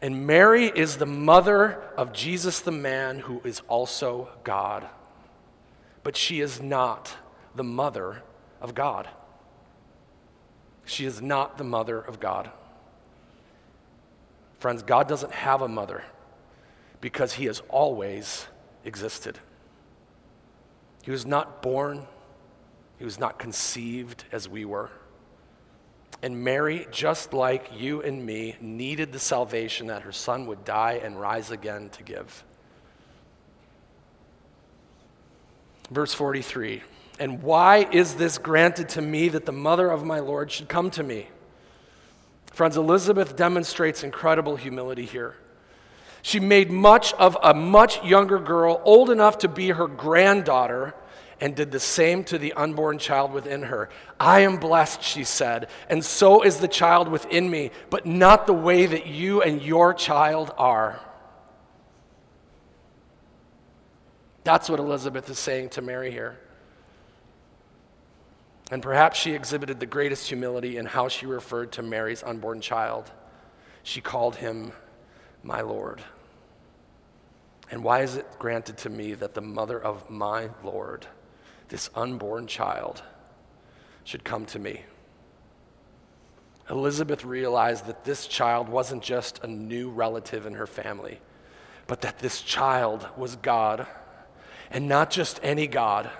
And 0.00 0.26
Mary 0.26 0.72
is 0.74 0.96
the 0.96 1.04
mother 1.04 1.82
of 1.98 2.14
Jesus, 2.14 2.60
the 2.60 2.72
man 2.72 3.18
who 3.18 3.42
is 3.44 3.60
also 3.68 4.30
God. 4.44 4.88
But 6.02 6.16
she 6.16 6.40
is 6.40 6.62
not 6.62 7.14
the 7.54 7.64
mother 7.64 8.22
of 8.62 8.74
God. 8.74 9.10
She 10.86 11.04
is 11.04 11.20
not 11.20 11.58
the 11.58 11.64
mother 11.64 12.00
of 12.00 12.18
God. 12.18 12.50
Friends, 14.58 14.82
God 14.82 15.08
doesn't 15.08 15.32
have 15.32 15.62
a 15.62 15.68
mother 15.68 16.04
because 17.00 17.34
he 17.34 17.44
has 17.46 17.62
always 17.68 18.46
existed. 18.84 19.38
He 21.02 21.10
was 21.10 21.24
not 21.24 21.62
born, 21.62 22.06
he 22.98 23.04
was 23.04 23.18
not 23.18 23.38
conceived 23.38 24.24
as 24.32 24.48
we 24.48 24.64
were. 24.64 24.90
And 26.20 26.42
Mary, 26.42 26.88
just 26.90 27.32
like 27.32 27.70
you 27.78 28.02
and 28.02 28.26
me, 28.26 28.56
needed 28.60 29.12
the 29.12 29.20
salvation 29.20 29.86
that 29.86 30.02
her 30.02 30.10
son 30.10 30.46
would 30.46 30.64
die 30.64 31.00
and 31.02 31.20
rise 31.20 31.52
again 31.52 31.90
to 31.90 32.02
give. 32.02 32.44
Verse 35.90 36.12
43 36.12 36.82
And 37.20 37.42
why 37.42 37.88
is 37.92 38.16
this 38.16 38.36
granted 38.36 38.88
to 38.90 39.00
me 39.00 39.28
that 39.28 39.46
the 39.46 39.52
mother 39.52 39.88
of 39.88 40.04
my 40.04 40.18
Lord 40.18 40.50
should 40.50 40.68
come 40.68 40.90
to 40.90 41.04
me? 41.04 41.28
Friends, 42.58 42.76
Elizabeth 42.76 43.36
demonstrates 43.36 44.02
incredible 44.02 44.56
humility 44.56 45.04
here. 45.04 45.36
She 46.22 46.40
made 46.40 46.72
much 46.72 47.12
of 47.12 47.38
a 47.40 47.54
much 47.54 48.02
younger 48.02 48.40
girl, 48.40 48.82
old 48.84 49.10
enough 49.10 49.38
to 49.38 49.48
be 49.48 49.68
her 49.68 49.86
granddaughter, 49.86 50.92
and 51.40 51.54
did 51.54 51.70
the 51.70 51.78
same 51.78 52.24
to 52.24 52.36
the 52.36 52.52
unborn 52.54 52.98
child 52.98 53.32
within 53.32 53.62
her. 53.62 53.90
I 54.18 54.40
am 54.40 54.56
blessed, 54.56 55.04
she 55.04 55.22
said, 55.22 55.68
and 55.88 56.04
so 56.04 56.42
is 56.42 56.56
the 56.56 56.66
child 56.66 57.06
within 57.06 57.48
me, 57.48 57.70
but 57.90 58.06
not 58.06 58.48
the 58.48 58.54
way 58.54 58.86
that 58.86 59.06
you 59.06 59.40
and 59.40 59.62
your 59.62 59.94
child 59.94 60.52
are. 60.58 60.98
That's 64.42 64.68
what 64.68 64.80
Elizabeth 64.80 65.30
is 65.30 65.38
saying 65.38 65.68
to 65.68 65.80
Mary 65.80 66.10
here. 66.10 66.40
And 68.70 68.82
perhaps 68.82 69.18
she 69.18 69.32
exhibited 69.32 69.80
the 69.80 69.86
greatest 69.86 70.28
humility 70.28 70.76
in 70.76 70.86
how 70.86 71.08
she 71.08 71.26
referred 71.26 71.72
to 71.72 71.82
Mary's 71.82 72.22
unborn 72.22 72.60
child. 72.60 73.10
She 73.82 74.00
called 74.00 74.36
him 74.36 74.72
my 75.42 75.62
Lord. 75.62 76.02
And 77.70 77.82
why 77.82 78.02
is 78.02 78.16
it 78.16 78.26
granted 78.38 78.76
to 78.78 78.90
me 78.90 79.14
that 79.14 79.34
the 79.34 79.40
mother 79.40 79.80
of 79.80 80.10
my 80.10 80.50
Lord, 80.62 81.06
this 81.68 81.88
unborn 81.94 82.46
child, 82.46 83.02
should 84.04 84.24
come 84.24 84.44
to 84.46 84.58
me? 84.58 84.84
Elizabeth 86.70 87.24
realized 87.24 87.86
that 87.86 88.04
this 88.04 88.26
child 88.26 88.68
wasn't 88.68 89.02
just 89.02 89.42
a 89.42 89.46
new 89.46 89.88
relative 89.88 90.44
in 90.44 90.54
her 90.54 90.66
family, 90.66 91.20
but 91.86 92.02
that 92.02 92.18
this 92.18 92.42
child 92.42 93.08
was 93.16 93.36
God. 93.36 93.86
And 94.70 94.86
not 94.86 95.10
just 95.10 95.40
any 95.42 95.66
God, 95.66 96.10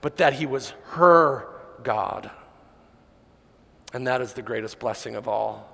but 0.00 0.16
that 0.16 0.32
he 0.34 0.46
was 0.46 0.70
her 0.92 1.51
God. 1.84 2.30
And 3.92 4.06
that 4.06 4.20
is 4.20 4.32
the 4.32 4.42
greatest 4.42 4.78
blessing 4.78 5.16
of 5.16 5.28
all. 5.28 5.68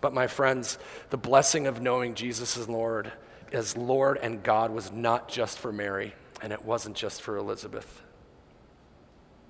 But, 0.00 0.12
my 0.12 0.26
friends, 0.26 0.78
the 1.10 1.16
blessing 1.16 1.66
of 1.66 1.80
knowing 1.80 2.14
Jesus 2.14 2.56
as 2.58 2.68
Lord, 2.68 3.10
as 3.52 3.76
Lord 3.76 4.18
and 4.20 4.42
God, 4.42 4.70
was 4.70 4.92
not 4.92 5.28
just 5.28 5.58
for 5.58 5.72
Mary, 5.72 6.14
and 6.42 6.52
it 6.52 6.64
wasn't 6.64 6.96
just 6.96 7.22
for 7.22 7.36
Elizabeth. 7.36 8.02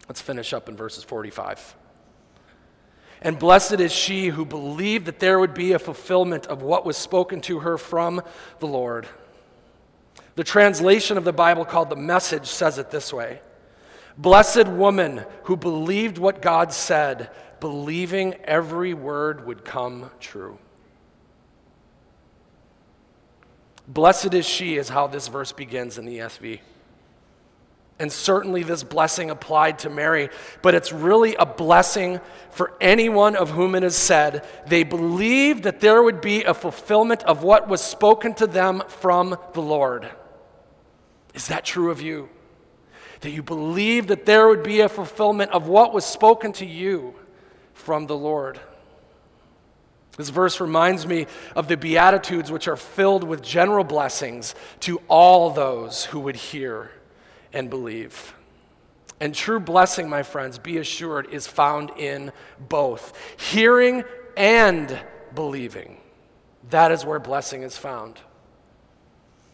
Let's 0.09 0.21
finish 0.21 0.53
up 0.53 0.69
in 0.69 0.77
verses 0.77 1.03
45. 1.03 1.75
And 3.23 3.39
blessed 3.39 3.81
is 3.81 3.91
she 3.91 4.29
who 4.29 4.45
believed 4.45 5.07
that 5.07 5.19
there 5.19 5.41
would 5.41 5.55
be 5.55 5.73
a 5.73 5.79
fulfillment 5.79 6.47
of 6.47 6.63
what 6.63 6.85
was 6.85 6.97
spoken 6.97 7.41
to 7.43 7.61
her 7.61 7.79
from 7.79 8.23
the 8.59 8.67
Lord. 8.67 9.09
The 10.37 10.45
translation 10.45 11.17
of 11.17 11.25
the 11.25 11.33
Bible 11.33 11.65
called 11.65 11.89
the 11.89 11.97
message 11.97 12.47
says 12.47 12.79
it 12.79 12.91
this 12.91 13.13
way 13.13 13.41
Blessed 14.17 14.69
woman 14.69 15.25
who 15.45 15.57
believed 15.57 16.19
what 16.19 16.41
God 16.41 16.73
said, 16.73 17.31
believing 17.61 18.35
every 18.45 18.95
word 18.95 19.47
would 19.47 19.65
come 19.65 20.11
true. 20.21 20.59
Blessed 23.87 24.35
is 24.35 24.47
she, 24.47 24.77
is 24.77 24.89
how 24.89 25.07
this 25.07 25.29
verse 25.29 25.53
begins 25.53 25.99
in 25.99 26.05
the 26.05 26.19
ESV. 26.19 26.61
And 27.99 28.11
certainly 28.11 28.63
this 28.65 28.83
blessing 28.83 29.31
applied 29.31 29.81
to 29.81 29.91
Mary, 29.91 30.31
but 30.63 30.75
it's 30.75 30.93
really 30.93 31.37
a 31.37 31.47
blessing 31.47 32.21
for 32.51 32.73
anyone 32.81 33.37
of 33.37 33.51
whom 33.51 33.75
it 33.75 33.85
is 33.85 33.95
said, 33.95 34.45
they 34.67 34.83
believed 34.83 35.63
that 35.63 35.81
there 35.81 36.03
would 36.03 36.21
be 36.21 36.43
a 36.43 36.55
fulfillment 36.55 37.23
of 37.23 37.45
what 37.45 37.69
was 37.69 37.81
spoken 37.81 38.35
to 38.35 38.47
them 38.47 38.83
from 38.89 39.37
the 39.53 39.63
Lord. 39.63 40.11
Is 41.35 41.49
that 41.49 41.65
true 41.65 41.91
of 41.91 42.01
you? 42.01 42.29
That 43.25 43.31
you 43.31 43.43
believe 43.43 44.09
that 44.09 44.27
there 44.27 44.49
would 44.49 44.63
be 44.63 44.81
a 44.81 44.89
fulfillment 44.89 45.51
of 45.53 45.67
what 45.67 45.95
was 45.95 46.05
spoken 46.05 46.53
to 46.55 46.67
you 46.67 47.15
from 47.73 48.07
the 48.07 48.15
Lord? 48.15 48.61
This 50.19 50.29
verse 50.29 50.61
reminds 50.61 51.07
me 51.07 51.27
of 51.57 51.67
the 51.67 51.79
Beatitudes, 51.79 52.53
which 52.53 52.69
are 52.69 52.77
filled 52.77 53.25
with 53.25 53.43
general 53.43 53.83
blessings 53.83 54.55
to 54.81 55.01
all 55.09 55.49
those 55.49 56.05
who 56.05 56.21
would 56.21 56.37
hear 56.37 56.91
and 57.51 57.71
believe. 57.71 58.35
And 59.21 59.35
true 59.35 59.59
blessing, 59.59 60.07
my 60.07 60.23
friends, 60.23 60.59
be 60.59 60.77
assured, 60.77 61.33
is 61.33 61.47
found 61.47 61.93
in 61.97 62.31
both 62.59 63.17
hearing 63.41 64.05
and 64.37 65.01
believing. 65.35 65.97
That 66.69 66.93
is 66.93 67.07
where 67.07 67.19
blessing 67.19 67.63
is 67.63 67.79
found. 67.79 68.19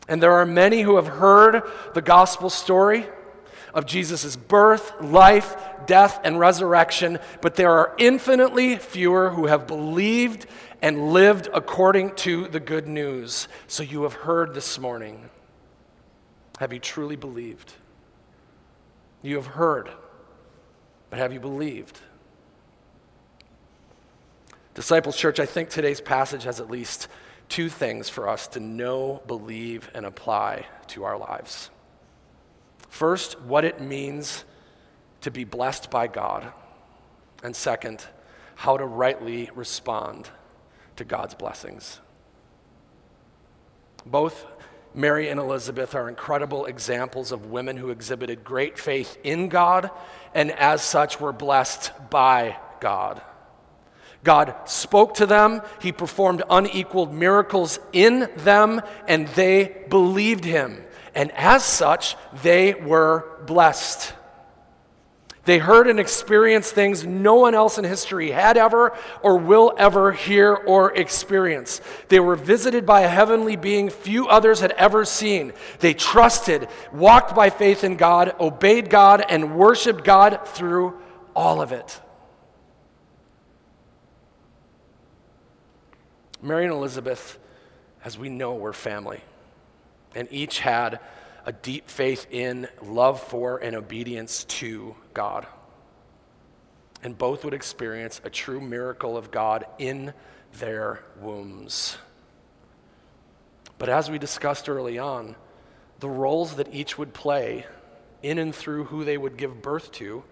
And 0.08 0.20
there 0.20 0.32
are 0.32 0.44
many 0.44 0.82
who 0.82 0.96
have 0.96 1.06
heard 1.06 1.62
the 1.94 2.02
gospel 2.02 2.50
story 2.50 3.06
of 3.74 3.86
Jesus' 3.86 4.36
birth, 4.36 5.00
life, 5.00 5.56
death, 5.86 6.20
and 6.24 6.38
resurrection, 6.38 7.18
but 7.40 7.54
there 7.54 7.70
are 7.70 7.94
infinitely 7.98 8.76
fewer 8.76 9.30
who 9.30 9.46
have 9.46 9.66
believed 9.66 10.46
and 10.82 11.12
lived 11.12 11.48
according 11.52 12.14
to 12.16 12.48
the 12.48 12.60
good 12.60 12.86
news. 12.86 13.48
So 13.66 13.82
you 13.82 14.02
have 14.02 14.14
heard 14.14 14.54
this 14.54 14.78
morning. 14.78 15.30
Have 16.58 16.72
you 16.72 16.78
truly 16.78 17.16
believed? 17.16 17.72
You 19.22 19.36
have 19.36 19.46
heard, 19.46 19.90
but 21.10 21.18
have 21.18 21.32
you 21.32 21.40
believed? 21.40 22.00
Disciples 24.74 25.16
Church, 25.16 25.40
I 25.40 25.46
think 25.46 25.68
today's 25.68 26.00
passage 26.00 26.44
has 26.44 26.60
at 26.60 26.70
least 26.70 27.08
two 27.48 27.68
things 27.68 28.08
for 28.08 28.28
us 28.28 28.46
to 28.48 28.60
know, 28.60 29.22
believe, 29.26 29.90
and 29.94 30.06
apply 30.06 30.66
to 30.88 31.04
our 31.04 31.18
lives. 31.18 31.70
First, 32.90 33.40
what 33.40 33.64
it 33.64 33.80
means 33.80 34.44
to 35.22 35.30
be 35.30 35.44
blessed 35.44 35.90
by 35.90 36.08
God. 36.08 36.52
And 37.42 37.56
second, 37.56 38.04
how 38.56 38.76
to 38.76 38.84
rightly 38.84 39.48
respond 39.54 40.28
to 40.96 41.04
God's 41.04 41.34
blessings. 41.34 42.00
Both 44.04 44.44
Mary 44.92 45.28
and 45.28 45.38
Elizabeth 45.38 45.94
are 45.94 46.08
incredible 46.08 46.66
examples 46.66 47.32
of 47.32 47.46
women 47.46 47.76
who 47.76 47.90
exhibited 47.90 48.42
great 48.42 48.78
faith 48.78 49.16
in 49.22 49.48
God 49.48 49.90
and 50.34 50.50
as 50.50 50.82
such 50.82 51.20
were 51.20 51.32
blessed 51.32 51.92
by 52.10 52.56
God. 52.80 53.22
God 54.24 54.54
spoke 54.66 55.14
to 55.14 55.26
them, 55.26 55.62
He 55.80 55.92
performed 55.92 56.42
unequaled 56.50 57.14
miracles 57.14 57.78
in 57.92 58.28
them, 58.38 58.82
and 59.06 59.28
they 59.28 59.86
believed 59.88 60.44
Him 60.44 60.84
and 61.14 61.32
as 61.32 61.64
such, 61.64 62.16
they 62.42 62.74
were 62.74 63.38
blessed. 63.46 64.14
They 65.44 65.58
heard 65.58 65.88
and 65.88 65.98
experienced 65.98 66.74
things 66.74 67.04
no 67.04 67.36
one 67.36 67.54
else 67.54 67.78
in 67.78 67.84
history 67.84 68.30
had 68.30 68.56
ever 68.56 68.96
or 69.22 69.38
will 69.38 69.72
ever 69.78 70.12
hear 70.12 70.54
or 70.54 70.94
experience. 70.94 71.80
They 72.08 72.20
were 72.20 72.36
visited 72.36 72.84
by 72.84 73.00
a 73.00 73.08
heavenly 73.08 73.56
being 73.56 73.88
few 73.88 74.28
others 74.28 74.60
had 74.60 74.72
ever 74.72 75.04
seen. 75.04 75.52
They 75.80 75.94
trusted, 75.94 76.68
walked 76.92 77.34
by 77.34 77.48
faith 77.50 77.84
in 77.84 77.96
God, 77.96 78.34
obeyed 78.38 78.90
God, 78.90 79.24
and 79.28 79.56
worshiped 79.56 80.04
God 80.04 80.46
through 80.46 81.00
all 81.34 81.62
of 81.62 81.72
it. 81.72 82.00
Mary 86.42 86.64
and 86.64 86.72
Elizabeth, 86.72 87.38
as 88.04 88.18
we 88.18 88.28
know, 88.28 88.54
were 88.54 88.72
family 88.72 89.20
and 90.14 90.28
each 90.30 90.60
had 90.60 91.00
a 91.46 91.52
deep 91.52 91.88
faith 91.88 92.26
in, 92.30 92.68
love 92.82 93.20
for, 93.20 93.58
and 93.58 93.74
obedience 93.74 94.44
to 94.44 94.94
God. 95.14 95.46
And 97.02 97.16
both 97.16 97.44
would 97.44 97.54
experience 97.54 98.20
a 98.24 98.30
true 98.30 98.60
miracle 98.60 99.16
of 99.16 99.30
God 99.30 99.64
in 99.78 100.12
their 100.58 101.02
wombs. 101.20 101.96
But 103.78 103.88
as 103.88 104.10
we 104.10 104.18
discussed 104.18 104.68
early 104.68 104.98
on, 104.98 105.36
the 106.00 106.08
roles 106.08 106.56
that 106.56 106.74
each 106.74 106.98
would 106.98 107.14
play 107.14 107.64
in 108.22 108.38
and 108.38 108.54
through 108.54 108.84
who 108.84 109.04
they 109.04 109.16
would 109.16 109.36
give 109.38 109.62
birth 109.62 109.92
to 109.92 110.22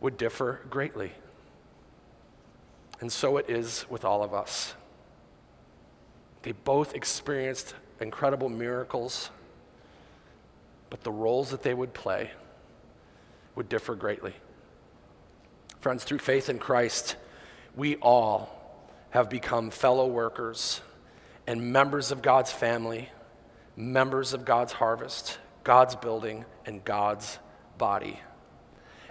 would 0.00 0.16
differ 0.16 0.60
greatly. 0.68 1.12
And 3.00 3.12
so 3.12 3.36
it 3.36 3.48
is 3.48 3.86
with 3.88 4.04
all 4.04 4.24
of 4.24 4.34
us. 4.34 4.74
They 6.42 6.52
both 6.52 6.94
experienced 6.94 7.74
incredible 8.00 8.48
miracles, 8.48 9.30
but 10.90 11.02
the 11.02 11.12
roles 11.12 11.50
that 11.50 11.62
they 11.62 11.74
would 11.74 11.92
play 11.92 12.30
would 13.54 13.68
differ 13.68 13.94
greatly. 13.94 14.34
Friends, 15.80 16.04
through 16.04 16.18
faith 16.18 16.48
in 16.48 16.58
Christ, 16.58 17.16
we 17.76 17.96
all 17.96 18.50
have 19.10 19.30
become 19.30 19.70
fellow 19.70 20.06
workers 20.06 20.80
and 21.46 21.72
members 21.72 22.10
of 22.10 22.20
God's 22.20 22.52
family, 22.52 23.08
members 23.76 24.32
of 24.34 24.44
God's 24.44 24.72
harvest, 24.72 25.38
God's 25.64 25.96
building, 25.96 26.44
and 26.66 26.84
God's 26.84 27.38
body. 27.78 28.20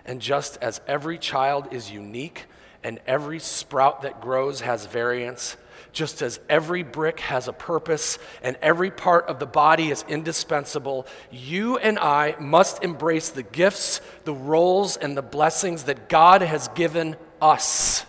And 0.05 0.21
just 0.21 0.57
as 0.61 0.81
every 0.87 1.17
child 1.17 1.69
is 1.71 1.91
unique 1.91 2.45
and 2.87 3.01
every 3.05 3.37
sprout 3.37 4.03
that 4.03 4.21
grows 4.21 4.61
has 4.61 4.85
variance, 4.85 5.57
just 5.91 6.21
as 6.21 6.39
every 6.47 6.83
brick 6.83 7.19
has 7.19 7.49
a 7.49 7.51
purpose 7.51 8.17
and 8.41 8.55
every 8.61 8.89
part 8.89 9.27
of 9.27 9.39
the 9.39 9.45
body 9.45 9.91
is 9.91 10.05
indispensable, 10.07 11.05
you 11.29 11.77
and 11.77 11.99
I 11.99 12.37
must 12.39 12.85
embrace 12.85 13.29
the 13.29 13.43
gifts, 13.43 13.99
the 14.23 14.33
roles, 14.33 14.95
and 14.95 15.17
the 15.17 15.21
blessings 15.21 15.83
that 15.83 16.07
God 16.07 16.41
has 16.41 16.69
given 16.69 17.17
us. 17.41 18.05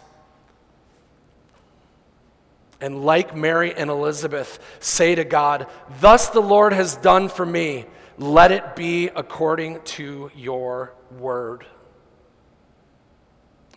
And 2.80 3.04
like 3.04 3.34
Mary 3.34 3.74
and 3.74 3.90
Elizabeth, 3.90 4.60
say 4.78 5.16
to 5.16 5.24
God, 5.24 5.66
Thus 6.00 6.28
the 6.28 6.38
Lord 6.40 6.72
has 6.72 6.94
done 6.94 7.28
for 7.28 7.44
me. 7.44 7.86
Let 8.16 8.52
it 8.52 8.76
be 8.76 9.08
according 9.08 9.80
to 9.96 10.30
your 10.36 10.94
word. 11.18 11.66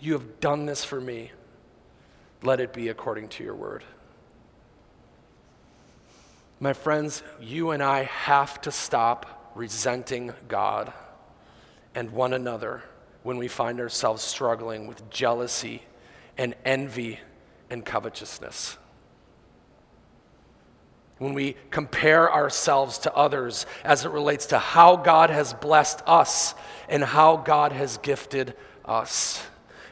You 0.01 0.13
have 0.13 0.39
done 0.39 0.65
this 0.65 0.83
for 0.83 0.99
me. 0.99 1.31
Let 2.41 2.59
it 2.59 2.73
be 2.73 2.89
according 2.89 3.29
to 3.29 3.43
your 3.43 3.53
word. 3.53 3.83
My 6.59 6.73
friends, 6.73 7.21
you 7.39 7.69
and 7.69 7.83
I 7.83 8.03
have 8.03 8.59
to 8.61 8.71
stop 8.71 9.51
resenting 9.55 10.33
God 10.47 10.91
and 11.93 12.11
one 12.11 12.33
another 12.33 12.81
when 13.21 13.37
we 13.37 13.47
find 13.47 13.79
ourselves 13.79 14.23
struggling 14.23 14.87
with 14.87 15.07
jealousy 15.11 15.83
and 16.35 16.55
envy 16.65 17.19
and 17.69 17.85
covetousness. 17.85 18.77
When 21.19 21.35
we 21.35 21.55
compare 21.69 22.33
ourselves 22.33 22.97
to 22.99 23.13
others 23.13 23.67
as 23.83 24.03
it 24.03 24.11
relates 24.11 24.47
to 24.47 24.57
how 24.57 24.95
God 24.95 25.29
has 25.29 25.53
blessed 25.53 26.01
us 26.07 26.55
and 26.89 27.03
how 27.03 27.37
God 27.37 27.71
has 27.71 27.97
gifted 27.99 28.55
us, 28.83 29.45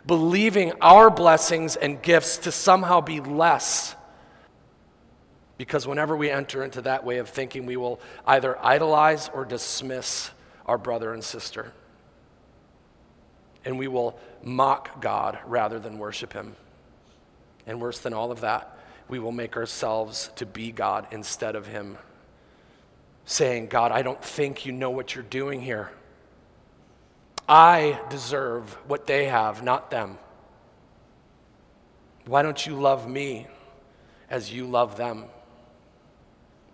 believing 0.10 0.74
our 0.82 1.12
blessings 1.12 1.76
and 1.76 2.02
gifts 2.02 2.39
to 2.39 2.52
somehow 2.52 3.00
be 3.00 3.19
less 3.19 3.95
because 5.56 5.86
whenever 5.86 6.17
we 6.17 6.32
enter 6.32 6.63
into 6.63 6.82
that 6.82 7.04
way 7.04 7.19
of 7.19 7.30
thinking, 7.30 7.67
we 7.67 7.78
will 7.78 8.00
either 8.26 8.58
idolize 8.65 9.30
or 9.32 9.45
dismiss 9.45 10.32
our 10.65 10.80
brother 10.80 11.13
and 11.13 11.24
sister. 11.24 11.74
And 13.63 13.78
we 13.78 13.88
will 13.88 14.17
mock 14.41 15.00
God 15.00 15.38
rather 15.45 15.78
than 15.78 16.00
worship 16.00 16.34
Him. 16.34 16.56
And 17.67 17.80
worse 17.80 18.00
than 18.00 18.13
all 18.13 18.32
of 18.32 18.41
that, 18.41 18.80
we 19.10 19.19
will 19.19 19.32
make 19.32 19.58
ourselves 19.58 20.32
to 20.38 20.45
be 20.48 20.72
God 20.72 21.06
instead 21.12 21.56
of 21.56 21.67
Him. 21.67 22.00
Saying, 23.26 23.67
God, 23.67 23.91
I 23.91 24.02
don't 24.02 24.24
think 24.24 24.65
you 24.65 24.72
know 24.72 24.89
what 24.89 25.13
you're 25.13 25.24
doing 25.24 25.62
here. 25.62 25.91
I 27.50 28.00
deserve 28.12 28.78
what 28.88 29.08
they 29.08 29.26
have, 29.26 29.64
not 29.64 29.90
them. 29.90 30.20
Why 32.28 32.44
don't 32.44 32.64
you 32.64 32.76
love 32.76 33.10
me 33.10 33.48
as 34.30 34.54
you 34.54 34.68
love 34.68 34.98
them? 34.98 35.26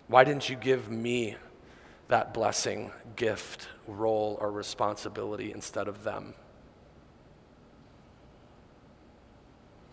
Why 0.06 0.22
didn't 0.22 0.50
you 0.50 0.56
give 0.56 0.90
me 0.90 1.36
that 2.08 2.34
blessing, 2.34 2.92
gift, 3.16 3.68
role, 3.88 4.36
or 4.38 4.52
responsibility 4.52 5.50
instead 5.50 5.88
of 5.88 6.04
them? 6.04 6.34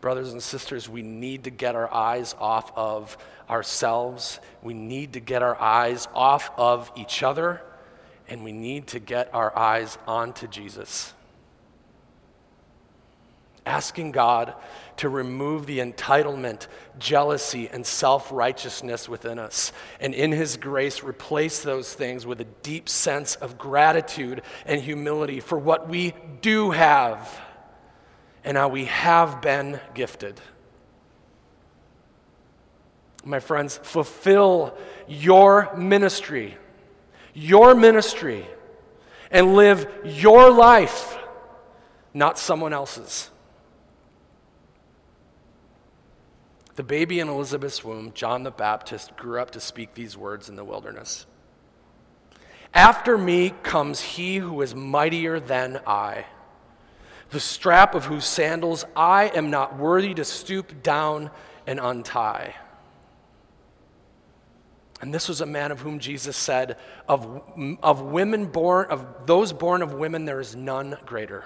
Brothers 0.02 0.34
and 0.34 0.44
sisters, 0.44 0.90
we 0.90 1.02
need 1.02 1.46
to 1.46 1.50
get 1.50 1.76
our 1.76 1.92
eyes 1.94 2.36
off 2.38 2.74
of 2.76 3.18
ourselves. 3.50 4.42
We 4.62 4.74
need 4.74 5.14
to 5.14 5.22
get 5.22 5.42
our 5.42 5.60
eyes 5.60 6.10
off 6.14 6.52
of 6.58 6.92
each 6.98 7.24
other. 7.24 7.62
And 8.28 8.44
we 8.44 8.52
need 8.52 8.88
to 8.88 9.00
get 9.00 9.34
our 9.34 9.58
eyes 9.58 9.98
onto 10.08 10.48
Jesus. 10.48 11.14
asking 13.66 14.12
God 14.12 14.54
to 14.98 15.08
remove 15.08 15.66
the 15.66 15.80
entitlement, 15.80 16.68
jealousy, 17.00 17.70
and 17.70 17.86
self 17.86 18.32
righteousness 18.32 19.08
within 19.08 19.40
us, 19.40 19.72
and 20.00 20.14
in 20.14 20.32
His 20.32 20.58
grace, 20.58 21.02
replace 21.04 21.62
those 21.62 21.94
things 21.94 22.26
with 22.26 22.42
a 22.42 22.48
deep 22.62 22.90
sense 22.90 23.36
of 23.36 23.58
gratitude 23.58 24.42
and 24.66 24.82
humility 24.82 25.40
for 25.40 25.58
what 25.58 25.88
we 25.88 26.14
do 26.42 26.72
have 26.72 27.40
and 28.44 28.58
how 28.58 28.68
we 28.68 28.86
have 28.86 29.42
been 29.42 29.80
gifted. 29.94 30.40
My 33.26 33.40
friends, 33.40 33.80
fulfill 33.82 34.78
your 35.08 35.74
ministry, 35.78 36.58
your 37.34 37.76
ministry, 37.76 38.48
and 39.32 39.56
live 39.56 39.88
your 40.06 40.52
life, 40.52 41.18
not 42.14 42.38
someone 42.38 42.74
else's. 42.74 43.32
The 46.76 46.84
baby 46.84 47.20
in 47.20 47.30
Elizabeth's 47.30 47.84
womb, 47.84 48.14
John 48.14 48.44
the 48.44 48.52
Baptist, 48.52 49.16
grew 49.16 49.40
up 49.40 49.52
to 49.52 49.60
speak 49.60 49.94
these 49.94 50.18
words 50.18 50.50
in 50.50 50.56
the 50.56 50.64
wilderness. 50.64 51.26
After 52.74 53.18
me 53.18 53.54
comes 53.62 54.02
he 54.02 54.38
who 54.38 54.60
is 54.64 54.74
mightier 54.74 55.40
than 55.40 55.82
I, 55.86 56.26
the 57.30 57.40
strap 57.40 57.94
of 57.94 58.06
whose 58.06 58.26
sandals 58.26 58.86
I 58.96 59.26
am 59.26 59.52
not 59.52 59.78
worthy 59.78 60.14
to 60.16 60.26
stoop 60.26 60.82
down 60.82 61.30
and 61.68 61.80
untie. 61.80 62.56
And 65.04 65.14
this 65.14 65.28
was 65.28 65.42
a 65.42 65.46
man 65.46 65.74
of 65.74 65.82
whom 65.82 66.00
Jesus 66.00 66.38
said, 66.38 66.78
of, 67.10 67.42
of 67.84 68.02
women 68.02 68.46
born, 68.46 68.90
of 68.90 69.06
those 69.26 69.52
born 69.52 69.82
of 69.82 69.92
women, 69.92 70.24
there 70.24 70.40
is 70.40 70.56
none 70.56 70.96
greater. 71.06 71.44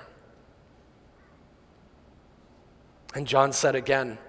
And 3.16 3.26
John 3.26 3.54
said 3.54 3.74
again, 3.74 4.20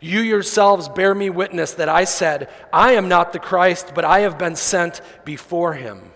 you 0.00 0.20
yourselves 0.20 0.88
bear 0.88 1.14
me 1.14 1.28
witness 1.28 1.72
that 1.72 1.90
I 1.90 2.04
said, 2.04 2.48
I 2.72 2.92
am 2.92 3.10
not 3.10 3.34
the 3.34 3.38
Christ, 3.38 3.92
but 3.94 4.06
I 4.06 4.20
have 4.20 4.38
been 4.38 4.56
sent 4.56 5.02
before 5.22 5.74
him. 5.74 6.10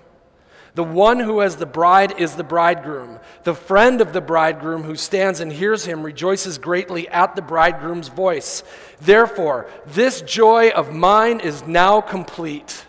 The 0.75 0.85
one 0.85 1.21
who 1.21 1.41
has 1.41 1.57
the 1.57 1.67
bride 1.67 2.19
is 2.19 2.35
the 2.35 2.45
bridegroom. 2.45 3.19
The 3.45 3.55
friend 3.55 4.01
of 4.01 4.15
the 4.15 4.23
bridegroom 4.23 4.85
who 4.85 4.97
stands 4.97 5.41
and 5.41 5.53
hears 5.53 5.85
him 5.85 6.03
rejoices 6.03 6.57
greatly 6.57 7.09
at 7.09 7.37
the 7.37 7.43
bridegroom's 7.43 8.09
voice. 8.09 8.63
Therefore, 9.01 9.69
this 9.87 10.23
joy 10.23 10.71
of 10.71 10.95
mine 10.95 11.41
is 11.41 11.67
now 11.67 12.01
complete. 12.01 12.87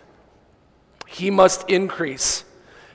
He 1.06 1.30
must 1.30 1.68
increase, 1.68 2.44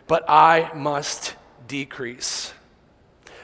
but 0.08 0.28
I 0.28 0.72
must 0.74 1.36
decrease. 1.68 2.54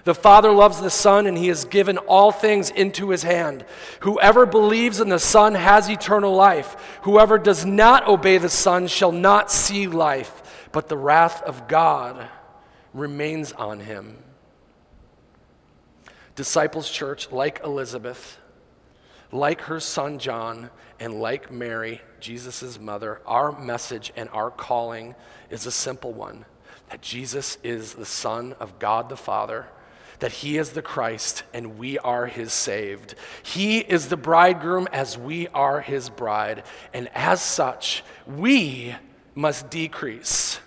The 0.05 0.15
Father 0.15 0.51
loves 0.51 0.79
the 0.79 0.91
Son, 0.91 1.25
and 1.25 1.35
He 1.35 1.47
has 1.47 1.65
given 1.65 1.97
all 1.97 2.31
things 2.31 2.69
into 2.69 3.09
His 3.09 3.23
hand. 3.23 3.65
Whoever 4.01 4.45
believes 4.45 4.99
in 4.99 5.09
the 5.09 5.19
Son 5.19 5.55
has 5.55 5.89
eternal 5.89 6.33
life. 6.33 6.99
Whoever 7.01 7.39
does 7.39 7.65
not 7.65 8.07
obey 8.07 8.37
the 8.37 8.49
Son 8.49 8.85
shall 8.85 9.11
not 9.11 9.51
see 9.51 9.87
life, 9.87 10.43
but 10.75 10.89
the 10.89 10.97
wrath 10.97 11.41
of 11.43 11.69
God 11.69 12.27
remains 12.93 13.53
on 13.53 13.79
him. 13.79 14.17
Disciples 16.35 16.91
Church, 16.91 17.31
like 17.31 17.61
Elizabeth, 17.63 18.37
like 19.31 19.61
her 19.61 19.79
son 19.79 20.19
John, 20.19 20.69
and 20.99 21.21
like 21.21 21.49
Mary, 21.49 22.01
Jesus' 22.19 22.77
mother, 22.77 23.21
our 23.25 23.57
message 23.57 24.11
and 24.17 24.27
our 24.31 24.51
calling 24.51 25.15
is 25.49 25.65
a 25.65 25.71
simple 25.71 26.11
one 26.11 26.43
that 26.89 27.01
Jesus 27.01 27.57
is 27.63 27.93
the 27.93 28.05
Son 28.05 28.51
of 28.59 28.77
God 28.77 29.07
the 29.07 29.15
Father 29.15 29.67
that 30.19 30.31
he 30.31 30.57
is 30.57 30.71
the 30.71 30.81
Christ 30.81 31.43
and 31.53 31.77
we 31.77 31.99
are 31.99 32.25
his 32.25 32.51
saved. 32.51 33.15
He 33.43 33.79
is 33.79 34.07
the 34.07 34.17
bridegroom 34.17 34.87
as 34.91 35.17
we 35.17 35.47
are 35.49 35.81
his 35.81 36.09
bride. 36.09 36.63
And 36.93 37.09
as 37.13 37.41
such, 37.41 38.01
we 38.25 38.95
must 39.35 39.69
decrease 39.69 40.59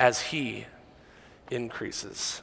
as 0.00 0.20
he 0.20 0.66
increases. 1.50 2.42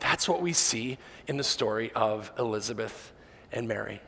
That's 0.00 0.28
what 0.28 0.42
we 0.42 0.52
see 0.52 0.98
in 1.28 1.36
the 1.36 1.44
story 1.44 1.92
of 1.94 2.32
Elizabeth 2.36 3.12
and 3.52 3.68
Mary. 3.68 4.00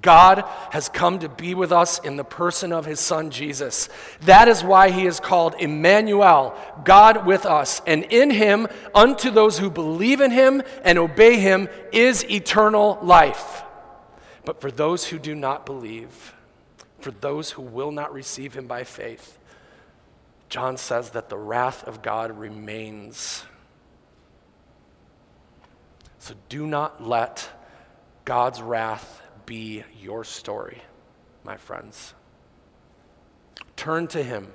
God 0.00 0.44
has 0.70 0.88
come 0.88 1.18
to 1.20 1.28
be 1.28 1.54
with 1.54 1.72
us 1.72 1.98
in 1.98 2.16
the 2.16 2.24
person 2.24 2.72
of 2.72 2.84
his 2.84 3.00
son 3.00 3.30
Jesus. 3.30 3.88
That 4.20 4.46
is 4.46 4.62
why 4.62 4.90
he 4.90 5.06
is 5.06 5.18
called 5.18 5.56
Emmanuel, 5.58 6.54
God 6.84 7.26
with 7.26 7.46
us. 7.46 7.80
And 7.86 8.04
in 8.04 8.30
him, 8.30 8.68
unto 8.94 9.30
those 9.30 9.58
who 9.58 9.70
believe 9.70 10.20
in 10.20 10.30
him 10.30 10.62
and 10.84 10.98
obey 10.98 11.38
him, 11.38 11.68
is 11.90 12.24
eternal 12.30 12.98
life. 13.02 13.64
But 14.44 14.60
for 14.60 14.70
those 14.70 15.06
who 15.06 15.18
do 15.18 15.34
not 15.34 15.66
believe, 15.66 16.34
for 17.00 17.10
those 17.10 17.50
who 17.50 17.62
will 17.62 17.90
not 17.90 18.12
receive 18.12 18.54
him 18.54 18.66
by 18.66 18.84
faith, 18.84 19.37
John 20.48 20.76
says 20.76 21.10
that 21.10 21.28
the 21.28 21.36
wrath 21.36 21.86
of 21.86 22.02
God 22.02 22.38
remains. 22.38 23.44
So 26.18 26.34
do 26.48 26.66
not 26.66 27.06
let 27.06 27.48
God's 28.24 28.60
wrath 28.60 29.22
be 29.46 29.84
your 30.00 30.24
story, 30.24 30.82
my 31.44 31.56
friends. 31.56 32.14
Turn 33.76 34.06
to 34.08 34.22
Him 34.22 34.52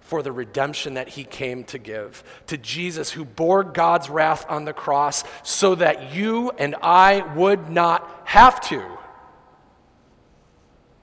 for 0.00 0.22
the 0.22 0.32
redemption 0.32 0.94
that 0.94 1.08
He 1.08 1.24
came 1.24 1.64
to 1.64 1.78
give, 1.78 2.22
to 2.46 2.56
Jesus 2.56 3.10
who 3.10 3.24
bore 3.24 3.62
God's 3.64 4.10
wrath 4.10 4.44
on 4.48 4.64
the 4.64 4.72
cross 4.72 5.24
so 5.42 5.74
that 5.76 6.12
you 6.12 6.50
and 6.50 6.74
I 6.82 7.20
would 7.36 7.70
not 7.70 8.22
have 8.24 8.60
to. 8.68 8.98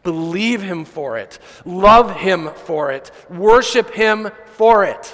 Believe 0.03 0.61
Him 0.61 0.85
for 0.85 1.17
it, 1.17 1.39
love 1.65 2.15
Him 2.15 2.49
for 2.53 2.91
it, 2.91 3.11
worship 3.29 3.93
Him 3.93 4.29
for 4.45 4.85
it. 4.85 5.13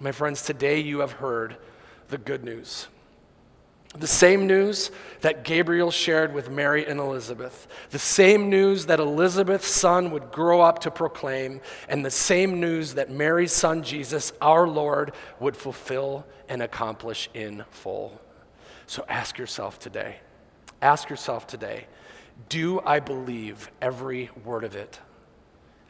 My 0.00 0.12
friends, 0.12 0.42
today 0.42 0.78
you 0.78 1.00
have 1.00 1.12
heard 1.12 1.56
the 2.08 2.18
good 2.18 2.44
news. 2.44 2.86
The 3.96 4.06
same 4.06 4.46
news 4.46 4.90
that 5.22 5.44
Gabriel 5.44 5.90
shared 5.90 6.34
with 6.34 6.50
Mary 6.50 6.86
and 6.86 7.00
Elizabeth, 7.00 7.66
the 7.90 7.98
same 7.98 8.50
news 8.50 8.86
that 8.86 9.00
Elizabeth's 9.00 9.66
son 9.66 10.10
would 10.10 10.30
grow 10.30 10.60
up 10.60 10.80
to 10.80 10.90
proclaim, 10.90 11.60
and 11.88 12.04
the 12.04 12.10
same 12.10 12.60
news 12.60 12.94
that 12.94 13.10
Mary's 13.10 13.52
son 13.52 13.82
Jesus, 13.82 14.32
our 14.42 14.68
Lord, 14.68 15.14
would 15.40 15.56
fulfill 15.56 16.26
and 16.48 16.62
accomplish 16.62 17.30
in 17.32 17.64
full. 17.70 18.20
So 18.86 19.04
ask 19.08 19.38
yourself 19.38 19.78
today, 19.78 20.16
ask 20.80 21.10
yourself 21.10 21.46
today, 21.46 21.86
do 22.48 22.80
I 22.80 23.00
believe 23.00 23.70
every 23.82 24.30
word 24.44 24.64
of 24.64 24.76
it 24.76 25.00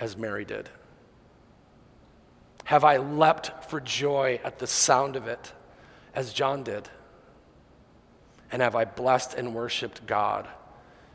as 0.01 0.17
Mary 0.17 0.45
did? 0.45 0.69
Have 2.65 2.85
I 2.85 2.99
leapt 2.99 3.65
for 3.71 3.81
joy 3.81 4.41
at 4.45 4.59
the 4.59 4.67
sound 4.67 5.17
of 5.17 5.27
it 5.27 5.53
as 6.15 6.33
John 6.33 6.63
did? 6.63 6.89
And 8.51 8.63
have 8.63 8.75
I 8.75 8.85
blessed 8.85 9.35
and 9.35 9.55
worshiped 9.55 10.07
God 10.07 10.49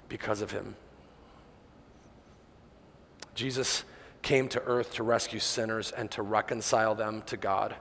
because 0.09 0.41
of 0.41 0.51
him? 0.51 0.75
Jesus 3.35 3.83
came 4.21 4.47
to 4.49 4.61
earth 4.63 4.93
to 4.95 5.03
rescue 5.03 5.39
sinners 5.39 5.91
and 5.91 6.09
to 6.11 6.21
reconcile 6.21 6.95
them 6.95 7.23
to 7.27 7.37
God. 7.37 7.75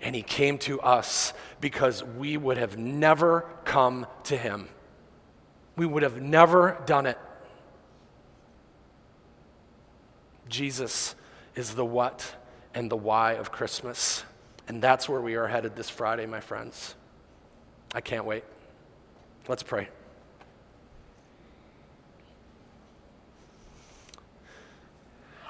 And 0.00 0.14
he 0.14 0.22
came 0.22 0.58
to 0.58 0.80
us 0.80 1.32
because 1.60 2.04
we 2.04 2.36
would 2.36 2.56
have 2.56 2.78
never 2.78 3.46
come 3.64 4.06
to 4.24 4.36
him. 4.36 4.68
We 5.78 5.86
would 5.86 6.02
have 6.02 6.20
never 6.20 6.82
done 6.86 7.06
it. 7.06 7.16
Jesus 10.48 11.14
is 11.54 11.76
the 11.76 11.84
what 11.84 12.34
and 12.74 12.90
the 12.90 12.96
why 12.96 13.34
of 13.34 13.52
Christmas. 13.52 14.24
And 14.66 14.82
that's 14.82 15.08
where 15.08 15.20
we 15.20 15.36
are 15.36 15.46
headed 15.46 15.76
this 15.76 15.88
Friday, 15.88 16.26
my 16.26 16.40
friends. 16.40 16.96
I 17.94 18.00
can't 18.00 18.24
wait. 18.24 18.42
Let's 19.46 19.62
pray. 19.62 19.88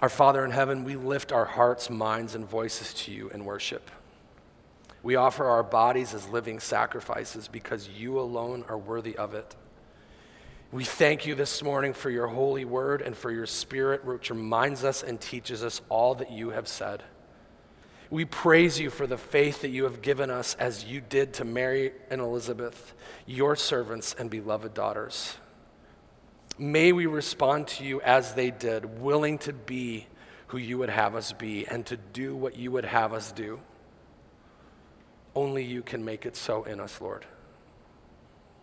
Our 0.03 0.11
Father 0.11 0.45
in 0.45 0.51
heaven, 0.51 0.85
we 0.85 0.95
lift 0.95 1.33
our 1.33 1.47
hearts, 1.47 1.88
minds, 1.88 2.35
and 2.35 2.47
voices 2.47 2.93
to 3.05 3.12
you 3.12 3.31
in 3.31 3.47
worship. 3.47 3.91
We 5.03 5.16
offer 5.16 5.47
our 5.47 5.62
bodies 5.62 6.12
as 6.12 6.29
living 6.29 6.61
sacrifices 6.61 7.49
because 7.49 7.89
you 7.89 8.20
alone 8.20 8.66
are 8.68 8.76
worthy 8.76 9.16
of 9.16 9.33
it. 9.33 9.57
We 10.71 10.85
thank 10.85 11.25
you 11.25 11.35
this 11.35 11.62
morning 11.62 11.95
for 11.95 12.11
your 12.11 12.27
holy 12.27 12.66
word 12.66 13.01
and 13.01 13.16
for 13.16 13.31
your 13.31 13.47
spirit, 13.47 14.05
which 14.05 14.29
reminds 14.29 14.85
us 14.85 15.03
and 15.03 15.19
teaches 15.19 15.64
us 15.64 15.81
all 15.89 16.16
that 16.16 16.31
you 16.31 16.51
have 16.51 16.69
said. 16.69 17.03
We 18.11 18.27
praise 18.27 18.79
you 18.79 18.91
for 18.91 19.07
the 19.07 19.16
faith 19.16 19.62
that 19.62 19.71
you 19.71 19.85
have 19.85 20.03
given 20.03 20.31
us 20.31 20.55
as 20.57 20.85
you 20.85 21.01
did 21.01 21.33
to 21.35 21.45
Mary 21.47 21.93
and 22.11 22.21
Elizabeth, 22.21 22.95
your 23.25 23.57
servants 23.57 24.14
and 24.19 24.29
beloved 24.29 24.75
daughters. 24.75 25.39
May 26.59 26.93
we 26.93 27.07
respond 27.07 27.69
to 27.69 27.85
you 27.85 28.03
as 28.03 28.35
they 28.35 28.51
did, 28.51 29.01
willing 29.01 29.39
to 29.39 29.55
be 29.55 30.07
who 30.49 30.59
you 30.59 30.77
would 30.79 30.91
have 30.91 31.14
us 31.14 31.33
be 31.33 31.66
and 31.66 31.87
to 31.87 31.97
do 31.97 32.37
what 32.37 32.57
you 32.57 32.71
would 32.73 32.85
have 32.85 33.14
us 33.14 33.33
do. 33.33 33.59
Only 35.35 35.64
you 35.64 35.83
can 35.83 36.05
make 36.05 36.27
it 36.27 36.37
so 36.37 36.64
in 36.64 36.79
us, 36.79 37.01
Lord. 37.01 37.25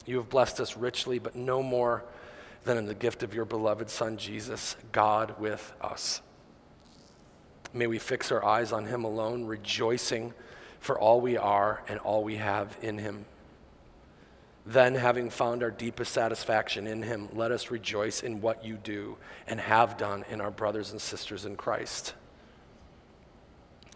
You 0.05 0.17
have 0.17 0.29
blessed 0.29 0.59
us 0.59 0.77
richly, 0.77 1.19
but 1.19 1.35
no 1.35 1.63
more 1.63 2.03
than 2.63 2.77
in 2.77 2.85
the 2.85 2.95
gift 2.95 3.23
of 3.23 3.33
your 3.33 3.45
beloved 3.45 3.89
Son, 3.89 4.17
Jesus, 4.17 4.75
God 4.91 5.39
with 5.39 5.73
us. 5.81 6.21
May 7.73 7.87
we 7.87 7.99
fix 7.99 8.31
our 8.31 8.43
eyes 8.43 8.71
on 8.71 8.85
him 8.85 9.03
alone, 9.03 9.45
rejoicing 9.45 10.33
for 10.79 10.99
all 10.99 11.19
we 11.19 11.35
are 11.35 11.83
and 11.87 11.99
all 11.99 12.23
we 12.23 12.37
have 12.37 12.77
in 12.81 12.97
him. 12.97 13.25
Then, 14.67 14.95
having 14.95 15.29
found 15.29 15.61
our 15.61 15.69
deepest 15.69 16.11
satisfaction 16.11 16.87
in 16.87 17.03
him, 17.03 17.29
let 17.33 17.51
us 17.51 17.69
rejoice 17.69 18.23
in 18.23 18.41
what 18.41 18.65
you 18.65 18.77
do 18.77 19.17
and 19.47 19.59
have 19.59 19.97
done 19.97 20.25
in 20.29 20.41
our 20.41 20.49
brothers 20.49 20.91
and 20.91 20.99
sisters 20.99 21.45
in 21.45 21.55
Christ. 21.55 22.15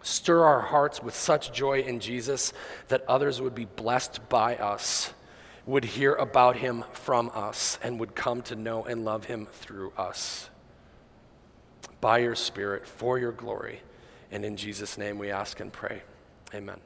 Stir 0.04 0.44
our 0.44 0.62
hearts 0.62 1.02
with 1.02 1.16
such 1.16 1.52
joy 1.52 1.80
in 1.82 2.00
Jesus 2.00 2.54
that 2.88 3.04
others 3.08 3.42
would 3.42 3.56
be 3.56 3.66
blessed 3.66 4.30
by 4.30 4.58
us, 4.58 5.14
would 5.70 5.86
hear 5.86 6.14
about 6.16 6.58
him 6.58 6.84
from 6.94 7.32
us, 7.34 7.78
and 7.84 8.00
would 8.00 8.16
come 8.16 8.42
to 8.42 8.56
know 8.56 8.84
and 8.84 9.06
love 9.06 9.26
him 9.26 9.46
through 9.46 9.94
us. 9.98 10.50
By 12.02 12.20
your 12.20 12.36
Spirit, 12.36 12.88
for 12.88 13.20
your 13.20 13.32
glory. 13.32 13.82
And 14.32 14.44
in 14.44 14.58
Jesus' 14.58 14.98
name 14.98 15.20
we 15.20 15.30
ask 15.30 15.60
and 15.60 15.72
pray. 15.72 16.02
Amen. 16.56 16.80